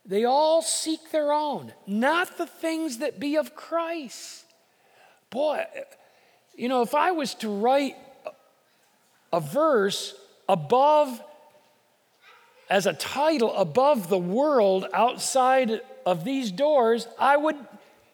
[0.06, 4.43] They all seek their own, not the things that be of Christ.
[5.34, 5.66] Boy,
[6.54, 7.96] you know, if I was to write
[9.32, 10.14] a verse
[10.48, 11.20] above,
[12.70, 17.56] as a title above the world outside of these doors, I would,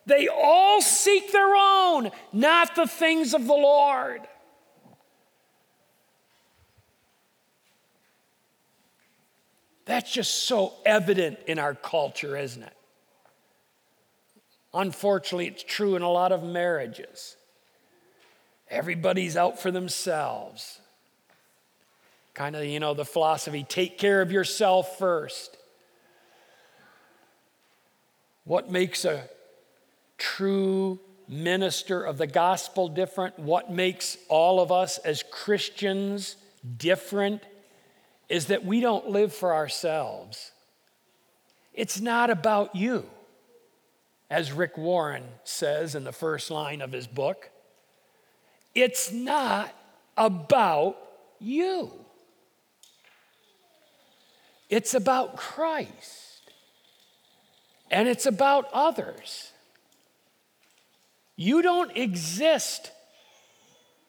[0.06, 4.22] they all seek their own, not the things of the Lord.
[9.84, 12.79] That's just so evident in our culture, isn't it?
[14.72, 17.36] Unfortunately, it's true in a lot of marriages.
[18.68, 20.80] Everybody's out for themselves.
[22.34, 25.56] Kind of, you know, the philosophy take care of yourself first.
[28.44, 29.28] What makes a
[30.18, 33.38] true minister of the gospel different?
[33.38, 36.36] What makes all of us as Christians
[36.76, 37.42] different?
[38.30, 40.52] is that we don't live for ourselves.
[41.74, 43.04] It's not about you,
[44.30, 47.50] as Rick Warren says in the first line of his book.
[48.74, 49.74] It's not
[50.16, 50.96] about
[51.40, 51.90] you.
[54.68, 56.52] It's about Christ.
[57.90, 59.50] And it's about others.
[61.34, 62.92] You don't exist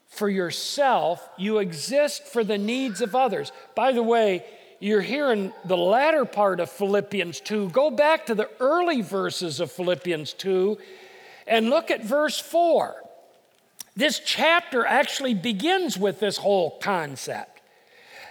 [0.09, 3.53] for yourself, you exist for the needs of others.
[3.75, 4.43] By the way,
[4.81, 7.69] you're here in the latter part of Philippians 2.
[7.69, 10.77] Go back to the early verses of Philippians 2
[11.47, 12.95] and look at verse 4.
[13.95, 17.61] This chapter actually begins with this whole concept.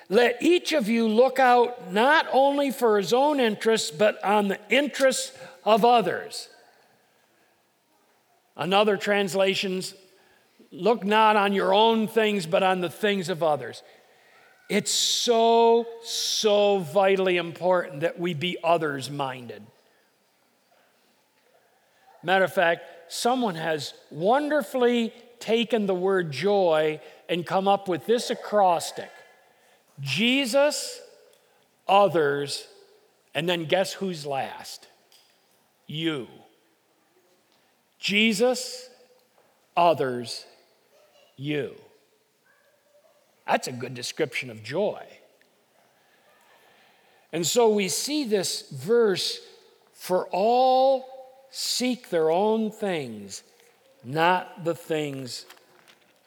[0.09, 4.59] Let each of you look out not only for his own interests, but on the
[4.69, 5.33] interests
[5.65, 6.49] of others.
[8.57, 9.95] Another translations
[10.73, 13.83] Look not on your own things, but on the things of others.
[14.71, 19.67] It's so, so vitally important that we be others minded.
[22.23, 28.31] Matter of fact, someone has wonderfully taken the word joy and come up with this
[28.31, 29.11] acrostic
[30.01, 31.01] Jesus,
[31.89, 32.69] others,
[33.35, 34.87] and then guess who's last?
[35.89, 36.29] You.
[37.99, 38.89] Jesus,
[39.77, 40.47] others,
[41.37, 41.75] you.
[43.51, 45.05] That's a good description of joy.
[47.33, 49.41] And so we see this verse
[49.93, 51.05] for all
[51.51, 53.43] seek their own things,
[54.05, 55.47] not the things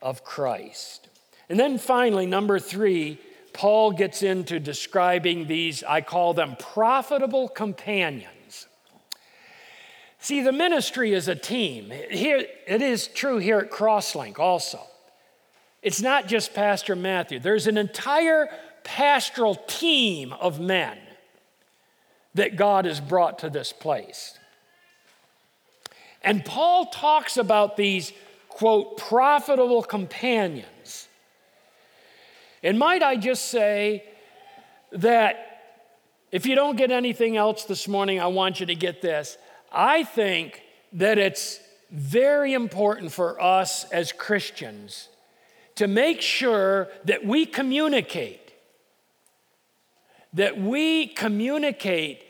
[0.01, 1.07] of Christ.
[1.47, 3.19] And then finally, number three,
[3.53, 8.67] Paul gets into describing these, I call them profitable companions.
[10.19, 11.89] See, the ministry is a team.
[12.11, 14.81] Here, it is true here at Crosslink also.
[15.83, 18.49] It's not just Pastor Matthew, there's an entire
[18.83, 20.97] pastoral team of men
[22.33, 24.39] that God has brought to this place.
[26.23, 28.13] And Paul talks about these,
[28.47, 31.09] quote, profitable companions.
[32.63, 34.05] And might I just say
[34.93, 35.49] that
[36.31, 39.37] if you don't get anything else this morning, I want you to get this.
[39.71, 40.63] I think
[40.93, 41.59] that it's
[41.91, 45.09] very important for us as Christians
[45.75, 48.51] to make sure that we communicate,
[50.33, 52.23] that we communicate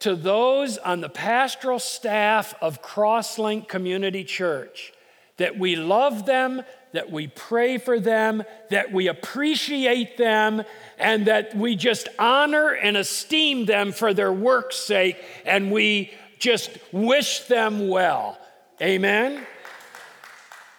[0.00, 4.92] to those on the pastoral staff of Crosslink Community Church
[5.38, 6.62] that we love them,
[6.92, 10.62] that we pray for them, that we appreciate them,
[10.98, 16.70] and that we just honor and esteem them for their work's sake, and we just
[16.92, 18.38] wish them well.
[18.80, 19.46] Amen?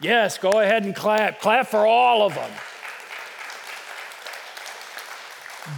[0.03, 1.39] Yes, go ahead and clap.
[1.39, 2.51] Clap for all of them.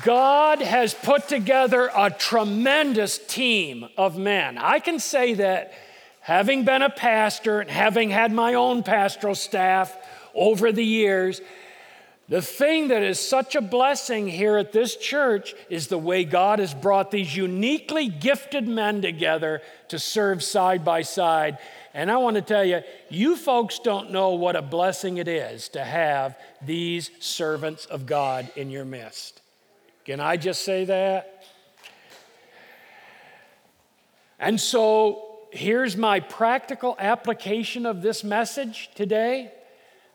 [0.04, 4.58] God has put together a tremendous team of men.
[4.58, 5.74] I can say that
[6.22, 9.96] having been a pastor and having had my own pastoral staff
[10.34, 11.40] over the years,
[12.28, 16.58] The thing that is such a blessing here at this church is the way God
[16.58, 21.60] has brought these uniquely gifted men together to serve side by side.
[21.94, 25.70] And I want to tell you, you folks don't know what a blessing it is
[25.70, 29.42] to have these servants of God in your midst.
[30.04, 31.44] Can I just say that?
[34.40, 39.52] And so here's my practical application of this message today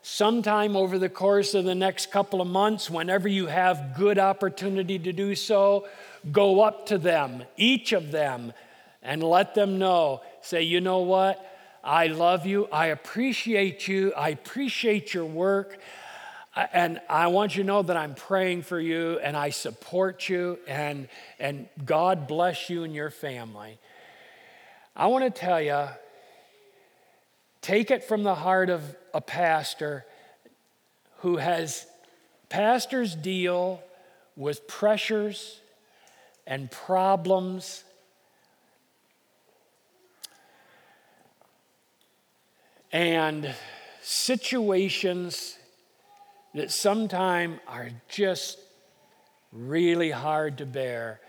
[0.01, 4.97] sometime over the course of the next couple of months, whenever you have good opportunity
[4.99, 5.87] to do so,
[6.31, 8.53] go up to them, each of them,
[9.03, 10.21] and let them know.
[10.41, 11.47] Say, you know what?
[11.83, 12.67] I love you.
[12.67, 14.13] I appreciate you.
[14.13, 15.79] I appreciate your work.
[16.55, 20.59] And I want you to know that I'm praying for you and I support you
[20.67, 21.07] and,
[21.39, 23.79] and God bless you and your family.
[24.95, 25.87] I want to tell you,
[27.61, 30.05] take it from the heart of a pastor
[31.19, 31.85] who has
[32.49, 33.81] pastors deal
[34.35, 35.59] with pressures
[36.47, 37.83] and problems
[42.91, 43.53] and
[44.01, 45.57] situations
[46.53, 48.59] that sometimes are just
[49.53, 51.20] really hard to bear.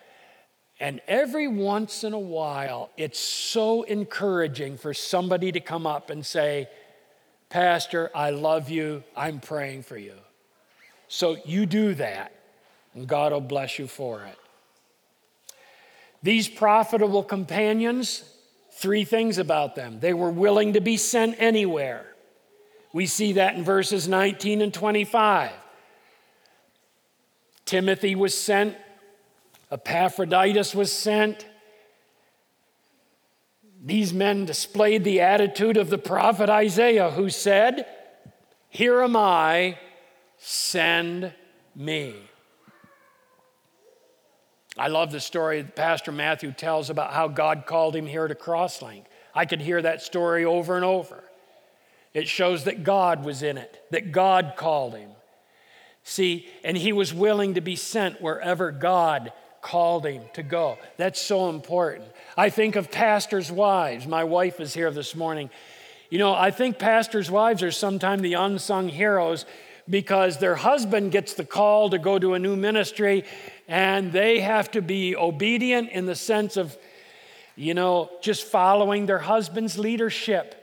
[0.82, 6.26] And every once in a while, it's so encouraging for somebody to come up and
[6.26, 6.68] say,
[7.50, 9.04] Pastor, I love you.
[9.16, 10.14] I'm praying for you.
[11.06, 12.32] So you do that,
[12.96, 14.36] and God will bless you for it.
[16.20, 18.24] These profitable companions,
[18.72, 20.00] three things about them.
[20.00, 22.06] They were willing to be sent anywhere.
[22.92, 25.52] We see that in verses 19 and 25.
[27.66, 28.76] Timothy was sent,
[29.72, 31.46] Epaphroditus was sent,
[33.82, 37.86] these men displayed the attitude of the prophet Isaiah, who said,
[38.68, 39.78] Here am I,
[40.36, 41.32] send
[41.74, 42.14] me.
[44.76, 48.34] I love the story that Pastor Matthew tells about how God called him here to
[48.34, 49.04] Crosslink.
[49.34, 51.24] I could hear that story over and over.
[52.12, 55.10] It shows that God was in it, that God called him.
[56.04, 59.32] See, and he was willing to be sent wherever God
[59.62, 60.76] called him to go.
[60.98, 62.04] That's so important.
[62.36, 64.06] I think of pastors' wives.
[64.06, 65.48] My wife is here this morning.
[66.10, 69.46] You know, I think pastors' wives are sometimes the unsung heroes
[69.88, 73.24] because their husband gets the call to go to a new ministry
[73.68, 76.76] and they have to be obedient in the sense of,
[77.56, 80.58] you know, just following their husband's leadership.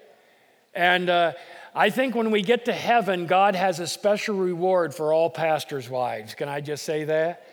[0.73, 1.33] And uh,
[1.73, 5.89] I think when we get to heaven, God has a special reward for all pastors'
[5.89, 6.35] wives.
[6.35, 7.48] Can I just say that?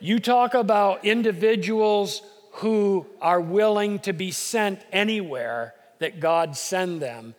[0.00, 2.22] You talk about individuals
[2.52, 7.34] who are willing to be sent anywhere that God send them.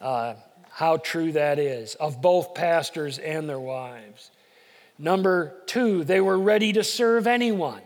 [0.00, 0.34] Uh,
[0.72, 4.30] how true that is of both pastors and their wives.
[4.98, 7.82] Number two, they were ready to serve anyone.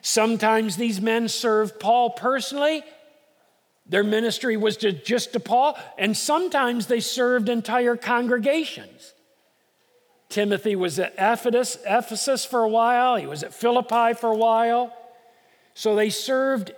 [0.00, 2.82] Sometimes these men served Paul personally.
[3.86, 9.12] Their ministry was to, just to Paul, and sometimes they served entire congregations.
[10.28, 14.94] Timothy was at Ephesus, Ephesus for a while, he was at Philippi for a while.
[15.74, 16.72] So they served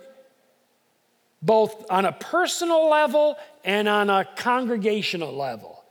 [1.41, 5.83] both on a personal level and on a congregational level.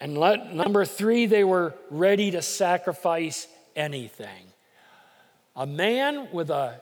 [0.00, 3.46] And let, number three, they were ready to sacrifice
[3.76, 4.46] anything.
[5.54, 6.80] A man with a,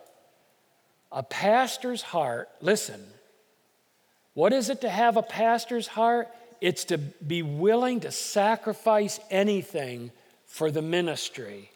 [1.11, 3.05] a pastor's heart, listen,
[4.35, 6.29] what is it to have a pastor's heart?
[6.61, 10.11] It's to be willing to sacrifice anything
[10.47, 11.71] for the ministry.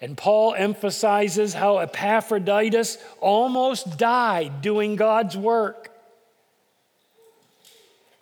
[0.00, 5.90] And Paul emphasizes how Epaphroditus almost died doing God's work.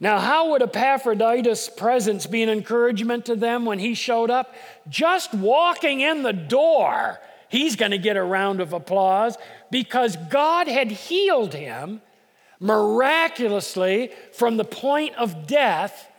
[0.01, 4.55] Now, how would Epaphroditus' presence be an encouragement to them when he showed up?
[4.89, 9.37] Just walking in the door, he's going to get a round of applause
[9.71, 12.03] because God had healed him
[12.61, 16.11] miraculously from the point of death,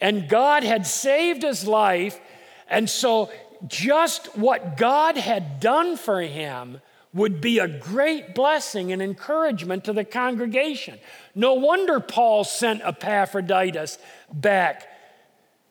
[0.00, 2.20] and God had saved his life.
[2.68, 3.30] And so,
[3.66, 6.80] just what God had done for him
[7.14, 10.98] would be a great blessing and encouragement to the congregation.
[11.34, 13.96] No wonder Paul sent Epaphroditus
[14.30, 14.86] back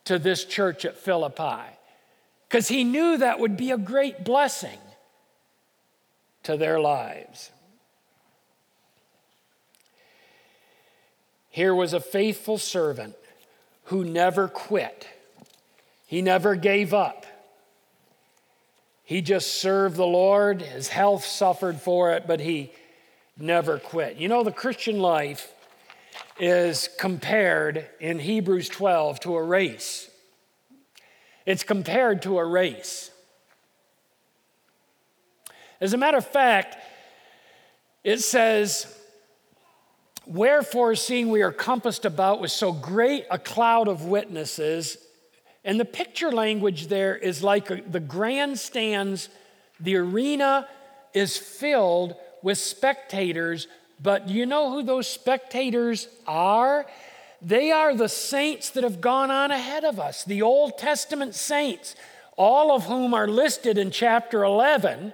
[0.06, 1.64] to this church at Philippi,
[2.48, 4.80] because he knew that would be a great blessing
[6.44, 7.52] to their lives.
[11.56, 13.16] Here was a faithful servant
[13.86, 15.08] who never quit,
[16.06, 17.26] he never gave up.
[19.06, 20.62] He just served the Lord.
[20.62, 22.74] His health suffered for it, but he
[23.40, 24.18] never quit.
[24.18, 25.50] You know, the Christian life
[26.38, 30.10] is compared in Hebrews 12 to a race.
[31.46, 33.12] It's compared to a race.
[35.80, 36.76] As a matter of fact,
[38.04, 38.94] it says,
[40.28, 44.98] Wherefore, seeing we are compassed about with so great a cloud of witnesses,
[45.64, 49.30] and the picture language there is like the grandstands,
[49.80, 50.68] the arena
[51.14, 53.68] is filled with spectators,
[54.02, 56.86] but do you know who those spectators are?
[57.42, 61.96] They are the saints that have gone on ahead of us, the Old Testament saints,
[62.38, 65.14] all of whom are listed in chapter 11,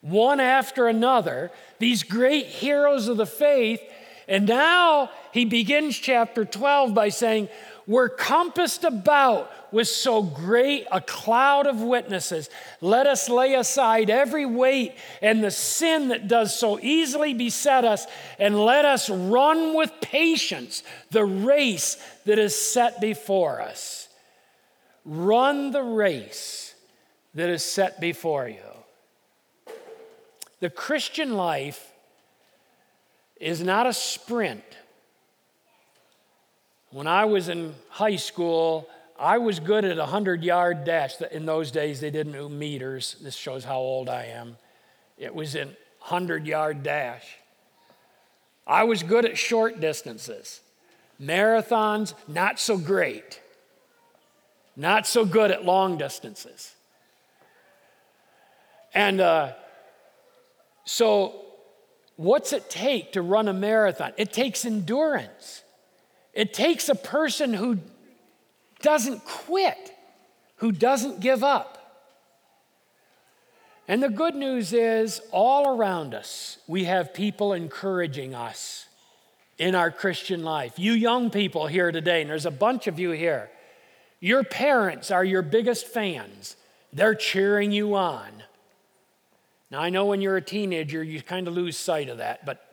[0.00, 3.80] one after another, these great heroes of the faith.
[4.28, 7.48] And now he begins chapter 12 by saying,
[7.86, 12.50] We're compassed about with so great a cloud of witnesses.
[12.82, 18.06] Let us lay aside every weight and the sin that does so easily beset us,
[18.38, 24.08] and let us run with patience the race that is set before us.
[25.06, 26.74] Run the race
[27.34, 28.58] that is set before you.
[30.60, 31.87] The Christian life
[33.40, 34.64] is not a sprint.
[36.90, 41.20] When I was in high school, I was good at a 100 yard dash.
[41.32, 43.16] In those days, they didn't do meters.
[43.20, 44.56] This shows how old I am.
[45.18, 45.68] It was in
[46.00, 47.26] 100 yard dash.
[48.66, 50.60] I was good at short distances.
[51.20, 53.40] Marathons, not so great.
[54.76, 56.74] Not so good at long distances.
[58.94, 59.52] And uh,
[60.84, 61.44] so,
[62.18, 64.12] what's it take to run a marathon?
[64.18, 65.62] It takes endurance.
[66.34, 67.78] It takes a person who
[68.82, 69.94] doesn't quit,
[70.56, 71.76] who doesn't give up.
[73.86, 78.86] And the good news is, all around us, we have people encouraging us
[79.56, 80.78] in our Christian life.
[80.78, 83.48] You young people here today, and there's a bunch of you here,
[84.20, 86.56] your parents are your biggest fans.
[86.92, 88.28] They're cheering you on.
[89.70, 92.64] Now, I know when you're a teenager, you kind of lose sight of that, but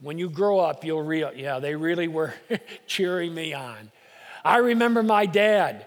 [0.00, 2.34] when you grow up, you'll realize, yeah, they really were
[2.86, 3.90] cheering me on.
[4.44, 5.86] I remember my dad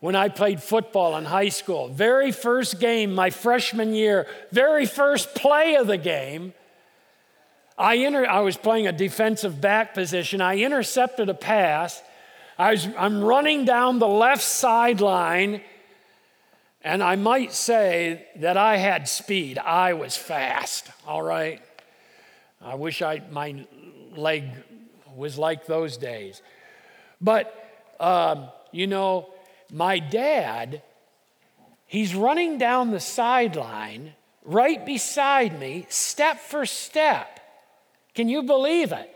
[0.00, 1.88] when I played football in high school.
[1.88, 6.54] Very first game, my freshman year, very first play of the game.
[7.76, 10.40] I, inter- I was playing a defensive back position.
[10.40, 12.02] I intercepted a pass.
[12.58, 15.60] I was, I'm running down the left sideline,
[16.82, 19.58] and I might say that I had speed.
[19.58, 21.60] I was fast, all right?
[22.60, 23.66] I wish I, my
[24.16, 24.44] leg
[25.16, 26.42] was like those days.
[27.20, 27.52] But
[28.00, 29.28] um, you know,
[29.72, 30.82] my dad,
[31.86, 34.14] he's running down the sideline
[34.44, 37.40] right beside me, step for step.
[38.14, 39.14] Can you believe it?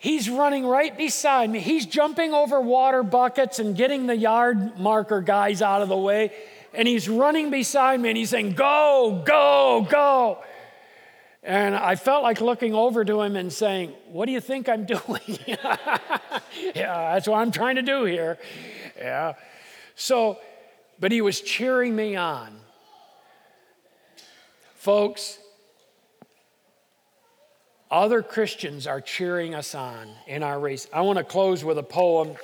[0.00, 1.60] He's running right beside me.
[1.60, 6.32] He's jumping over water buckets and getting the yard marker guys out of the way.
[6.72, 10.42] And he's running beside me and he's saying, Go, go, go.
[11.42, 14.86] And I felt like looking over to him and saying, What do you think I'm
[14.86, 15.20] doing?
[15.46, 15.74] yeah,
[16.74, 18.38] that's what I'm trying to do here.
[18.96, 19.34] Yeah.
[19.96, 20.38] So,
[20.98, 22.58] but he was cheering me on.
[24.76, 25.38] Folks,
[27.90, 30.86] other Christians are cheering us on in our race.
[30.92, 32.36] I want to close with a poem.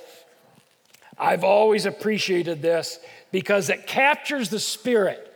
[1.18, 2.99] I've always appreciated this
[3.30, 5.32] because it captures the spirit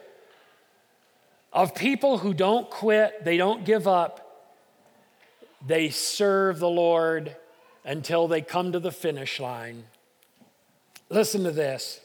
[1.52, 4.26] of people who don't quit, they don't give up,
[5.66, 7.36] they serve the Lord
[7.84, 9.84] until they come to the finish line.
[11.08, 12.00] Listen to this.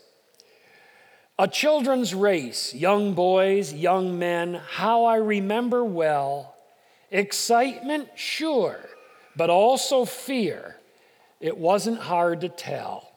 [1.38, 6.55] A children's race, young boys, young men, how I remember well.
[7.16, 8.78] Excitement, sure,
[9.38, 10.76] but also fear.
[11.39, 13.09] It wasn't hard to tell.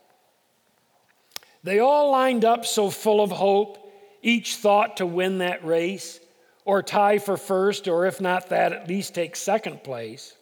[1.64, 3.90] They all lined up so full of hope
[4.22, 6.20] each thought to win that race,
[6.64, 10.36] or tie for first, or if not that, at least take second place.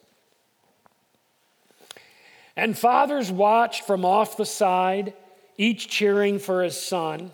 [2.55, 5.15] And fathers watched from off the side,
[5.57, 7.31] each cheering for his son.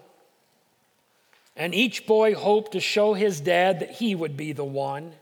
[1.57, 5.15] And each boy hoped to show his dad that he would be the one.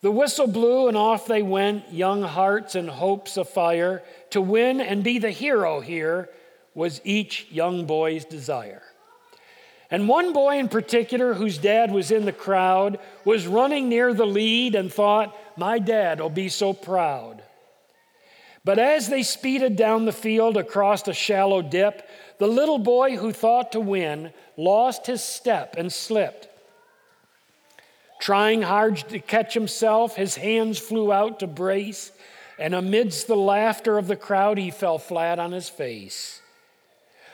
[0.00, 4.02] The whistle blew, and off they went, young hearts and hopes afire.
[4.30, 6.28] To win and be the hero here
[6.74, 8.82] was each young boy's desire.
[9.90, 14.26] And one boy in particular, whose dad was in the crowd, was running near the
[14.26, 17.42] lead and thought, My dad will be so proud.
[18.64, 22.06] But as they speeded down the field across a shallow dip,
[22.38, 26.47] the little boy who thought to win lost his step and slipped.
[28.18, 32.12] Trying hard to catch himself, his hands flew out to brace.
[32.58, 36.42] and amidst the laughter of the crowd, he fell flat on his face.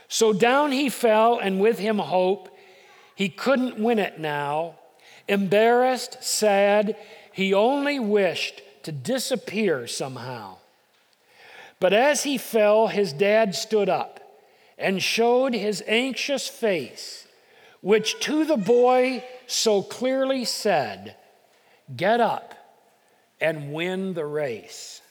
[0.07, 2.55] So down he fell, and with him hope.
[3.15, 4.75] He couldn't win it now.
[5.27, 6.97] Embarrassed, sad,
[7.33, 10.59] he only wished to disappear somehow.
[11.81, 14.21] But as he fell, his dad stood up
[14.79, 17.24] and showed his anxious face,
[17.85, 21.15] which to the boy so clearly said,
[21.95, 22.55] Get up
[23.43, 25.03] and win the race.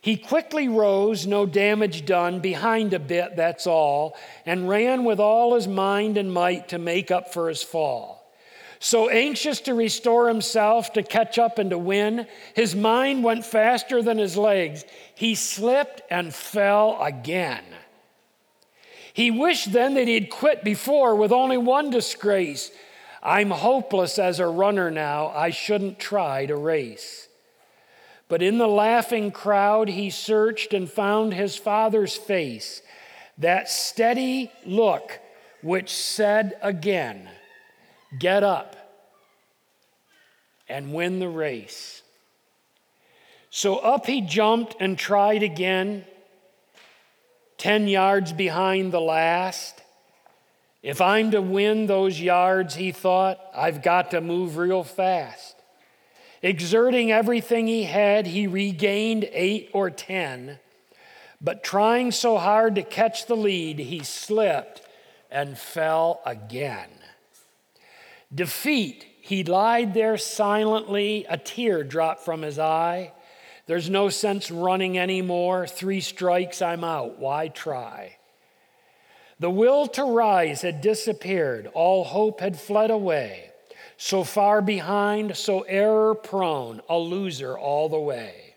[0.00, 5.54] He quickly rose, no damage done, behind a bit, that's all, and ran with all
[5.54, 8.28] his mind and might to make up for his fall.
[8.80, 14.02] So anxious to restore himself, to catch up and to win, his mind went faster
[14.02, 14.84] than his legs.
[15.14, 17.62] He slipped and fell again.
[19.14, 22.72] He wished then that he'd quit before with only one disgrace.
[23.22, 25.28] I'm hopeless as a runner now.
[25.28, 27.28] I shouldn't try to race.
[28.26, 32.82] But in the laughing crowd, he searched and found his father's face,
[33.38, 35.20] that steady look
[35.62, 37.28] which said again,
[38.18, 38.74] Get up
[40.68, 42.02] and win the race.
[43.50, 46.04] So up he jumped and tried again,
[47.58, 49.82] 10 yards behind the last.
[50.82, 55.56] If I'm to win those yards, he thought, I've got to move real fast.
[56.42, 60.58] Exerting everything he had, he regained eight or ten,
[61.40, 64.82] but trying so hard to catch the lead, he slipped
[65.30, 66.90] and fell again.
[68.34, 73.12] Defeat, he lied there silently, a tear dropped from his eye.
[73.66, 75.66] There's no sense running anymore.
[75.66, 77.18] Three strikes, I'm out.
[77.18, 78.18] Why try?
[79.40, 83.50] The will to rise had disappeared, all hope had fled away.
[83.96, 88.54] So far behind, so error prone, a loser all the way.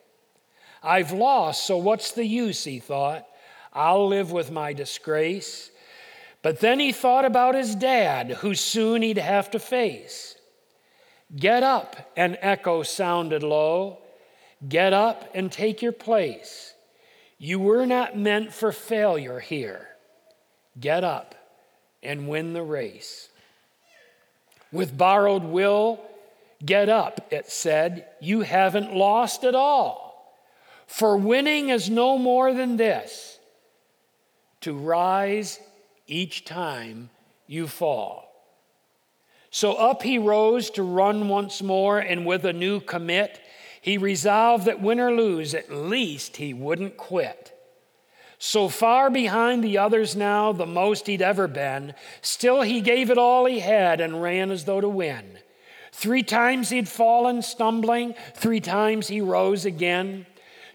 [0.84, 3.28] I've lost, so what's the use, he thought.
[3.74, 5.72] I'll live with my disgrace.
[6.42, 10.36] But then he thought about his dad, who soon he'd have to face.
[11.36, 14.00] Get up, an echo sounded low.
[14.68, 16.74] Get up and take your place.
[17.38, 19.90] You were not meant for failure here.
[20.80, 21.36] Get up
[22.02, 23.30] and win the race.
[24.72, 26.00] With borrowed will,
[26.66, 28.08] get up, it said.
[28.20, 30.34] You haven't lost at all.
[30.88, 33.40] For winning is no more than this
[34.62, 35.60] to rise
[36.08, 37.10] each time
[37.46, 38.24] you fall.
[39.52, 43.40] So up he rose to run once more, and with a new commit,
[43.82, 47.54] he resolved that win or lose, at least he wouldn't quit.
[48.40, 53.18] So far behind the others now, the most he'd ever been, still he gave it
[53.18, 55.40] all he had and ran as though to win.
[55.92, 60.28] Three times he'd fallen, stumbling, three times he rose again.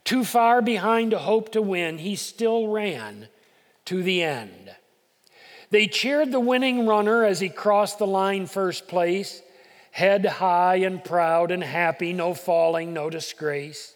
[0.05, 3.29] Too far behind to hope to win, he still ran
[3.85, 4.75] to the end.
[5.71, 9.41] They cheered the winning runner as he crossed the line first place,
[9.93, 13.95] head high and proud and happy, no falling, no disgrace.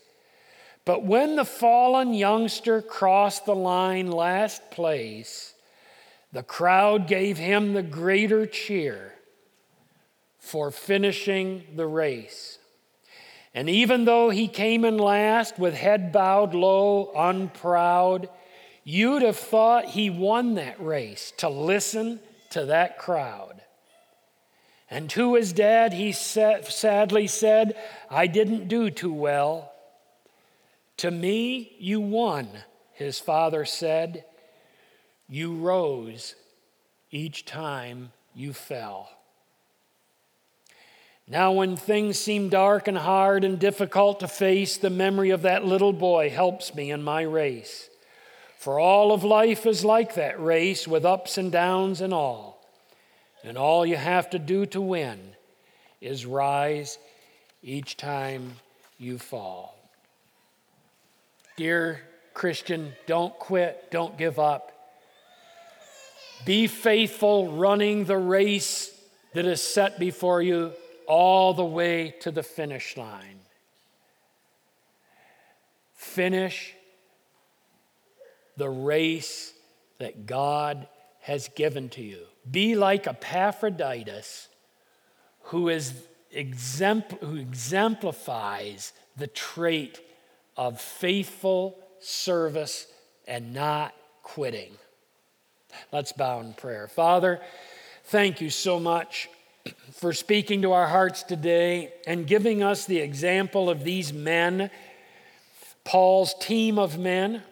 [0.85, 5.55] But when the fallen youngster crossed the line last place,
[6.33, 9.15] the crowd gave him the greater cheer
[10.39, 12.59] for finishing the race.
[13.55, 18.29] And even though he came in last with head bowed low, unproud,
[18.85, 22.21] you'd have thought he won that race to listen
[22.51, 23.56] to that crowd.
[24.89, 27.77] And to his dad, he sadly said,
[28.09, 29.73] I didn't do too well.
[30.99, 32.49] To me, you won,
[32.93, 34.25] his father said.
[35.29, 36.37] You rose
[37.11, 39.11] each time you fell.
[41.29, 45.65] Now, when things seem dark and hard and difficult to face, the memory of that
[45.65, 47.91] little boy helps me in my race.
[48.59, 52.56] For all of life is like that race with ups and downs and all.
[53.47, 55.21] And all you have to do to win
[56.01, 56.99] is rise
[57.63, 58.57] each time
[58.99, 59.79] you fall.
[61.57, 62.01] Dear
[62.35, 64.73] Christian, don't quit, don't give up.
[66.45, 68.93] Be faithful running the race
[69.33, 70.73] that is set before you
[71.07, 73.39] all the way to the finish line.
[75.95, 76.75] Finish
[78.57, 79.53] the race
[79.99, 80.89] that God
[81.27, 82.21] has given to you.
[82.49, 84.47] Be like Epaphroditus,
[85.43, 85.93] who, is
[86.33, 90.01] exempl- who exemplifies the trait
[90.57, 92.87] of faithful service
[93.27, 94.71] and not quitting.
[95.91, 96.87] Let's bow in prayer.
[96.87, 97.41] Father,
[98.05, 99.29] thank you so much
[99.91, 104.71] for speaking to our hearts today and giving us the example of these men
[105.83, 107.43] Paul's team of men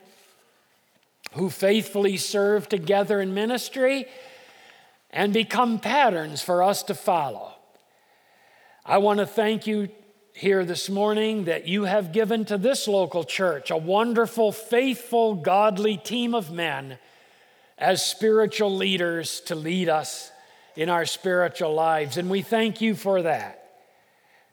[1.35, 4.07] who faithfully serve together in ministry
[5.11, 7.53] and become patterns for us to follow.
[8.85, 9.89] I want to thank you
[10.33, 15.97] here this morning that you have given to this local church a wonderful, faithful, godly
[15.97, 16.99] team of men
[17.79, 20.31] as spiritual leaders to lead us
[20.77, 22.17] in our spiritual lives.
[22.17, 23.61] And we thank you for that.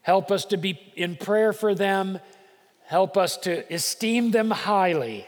[0.01, 2.19] Help us to be in prayer for them.
[2.85, 5.27] Help us to esteem them highly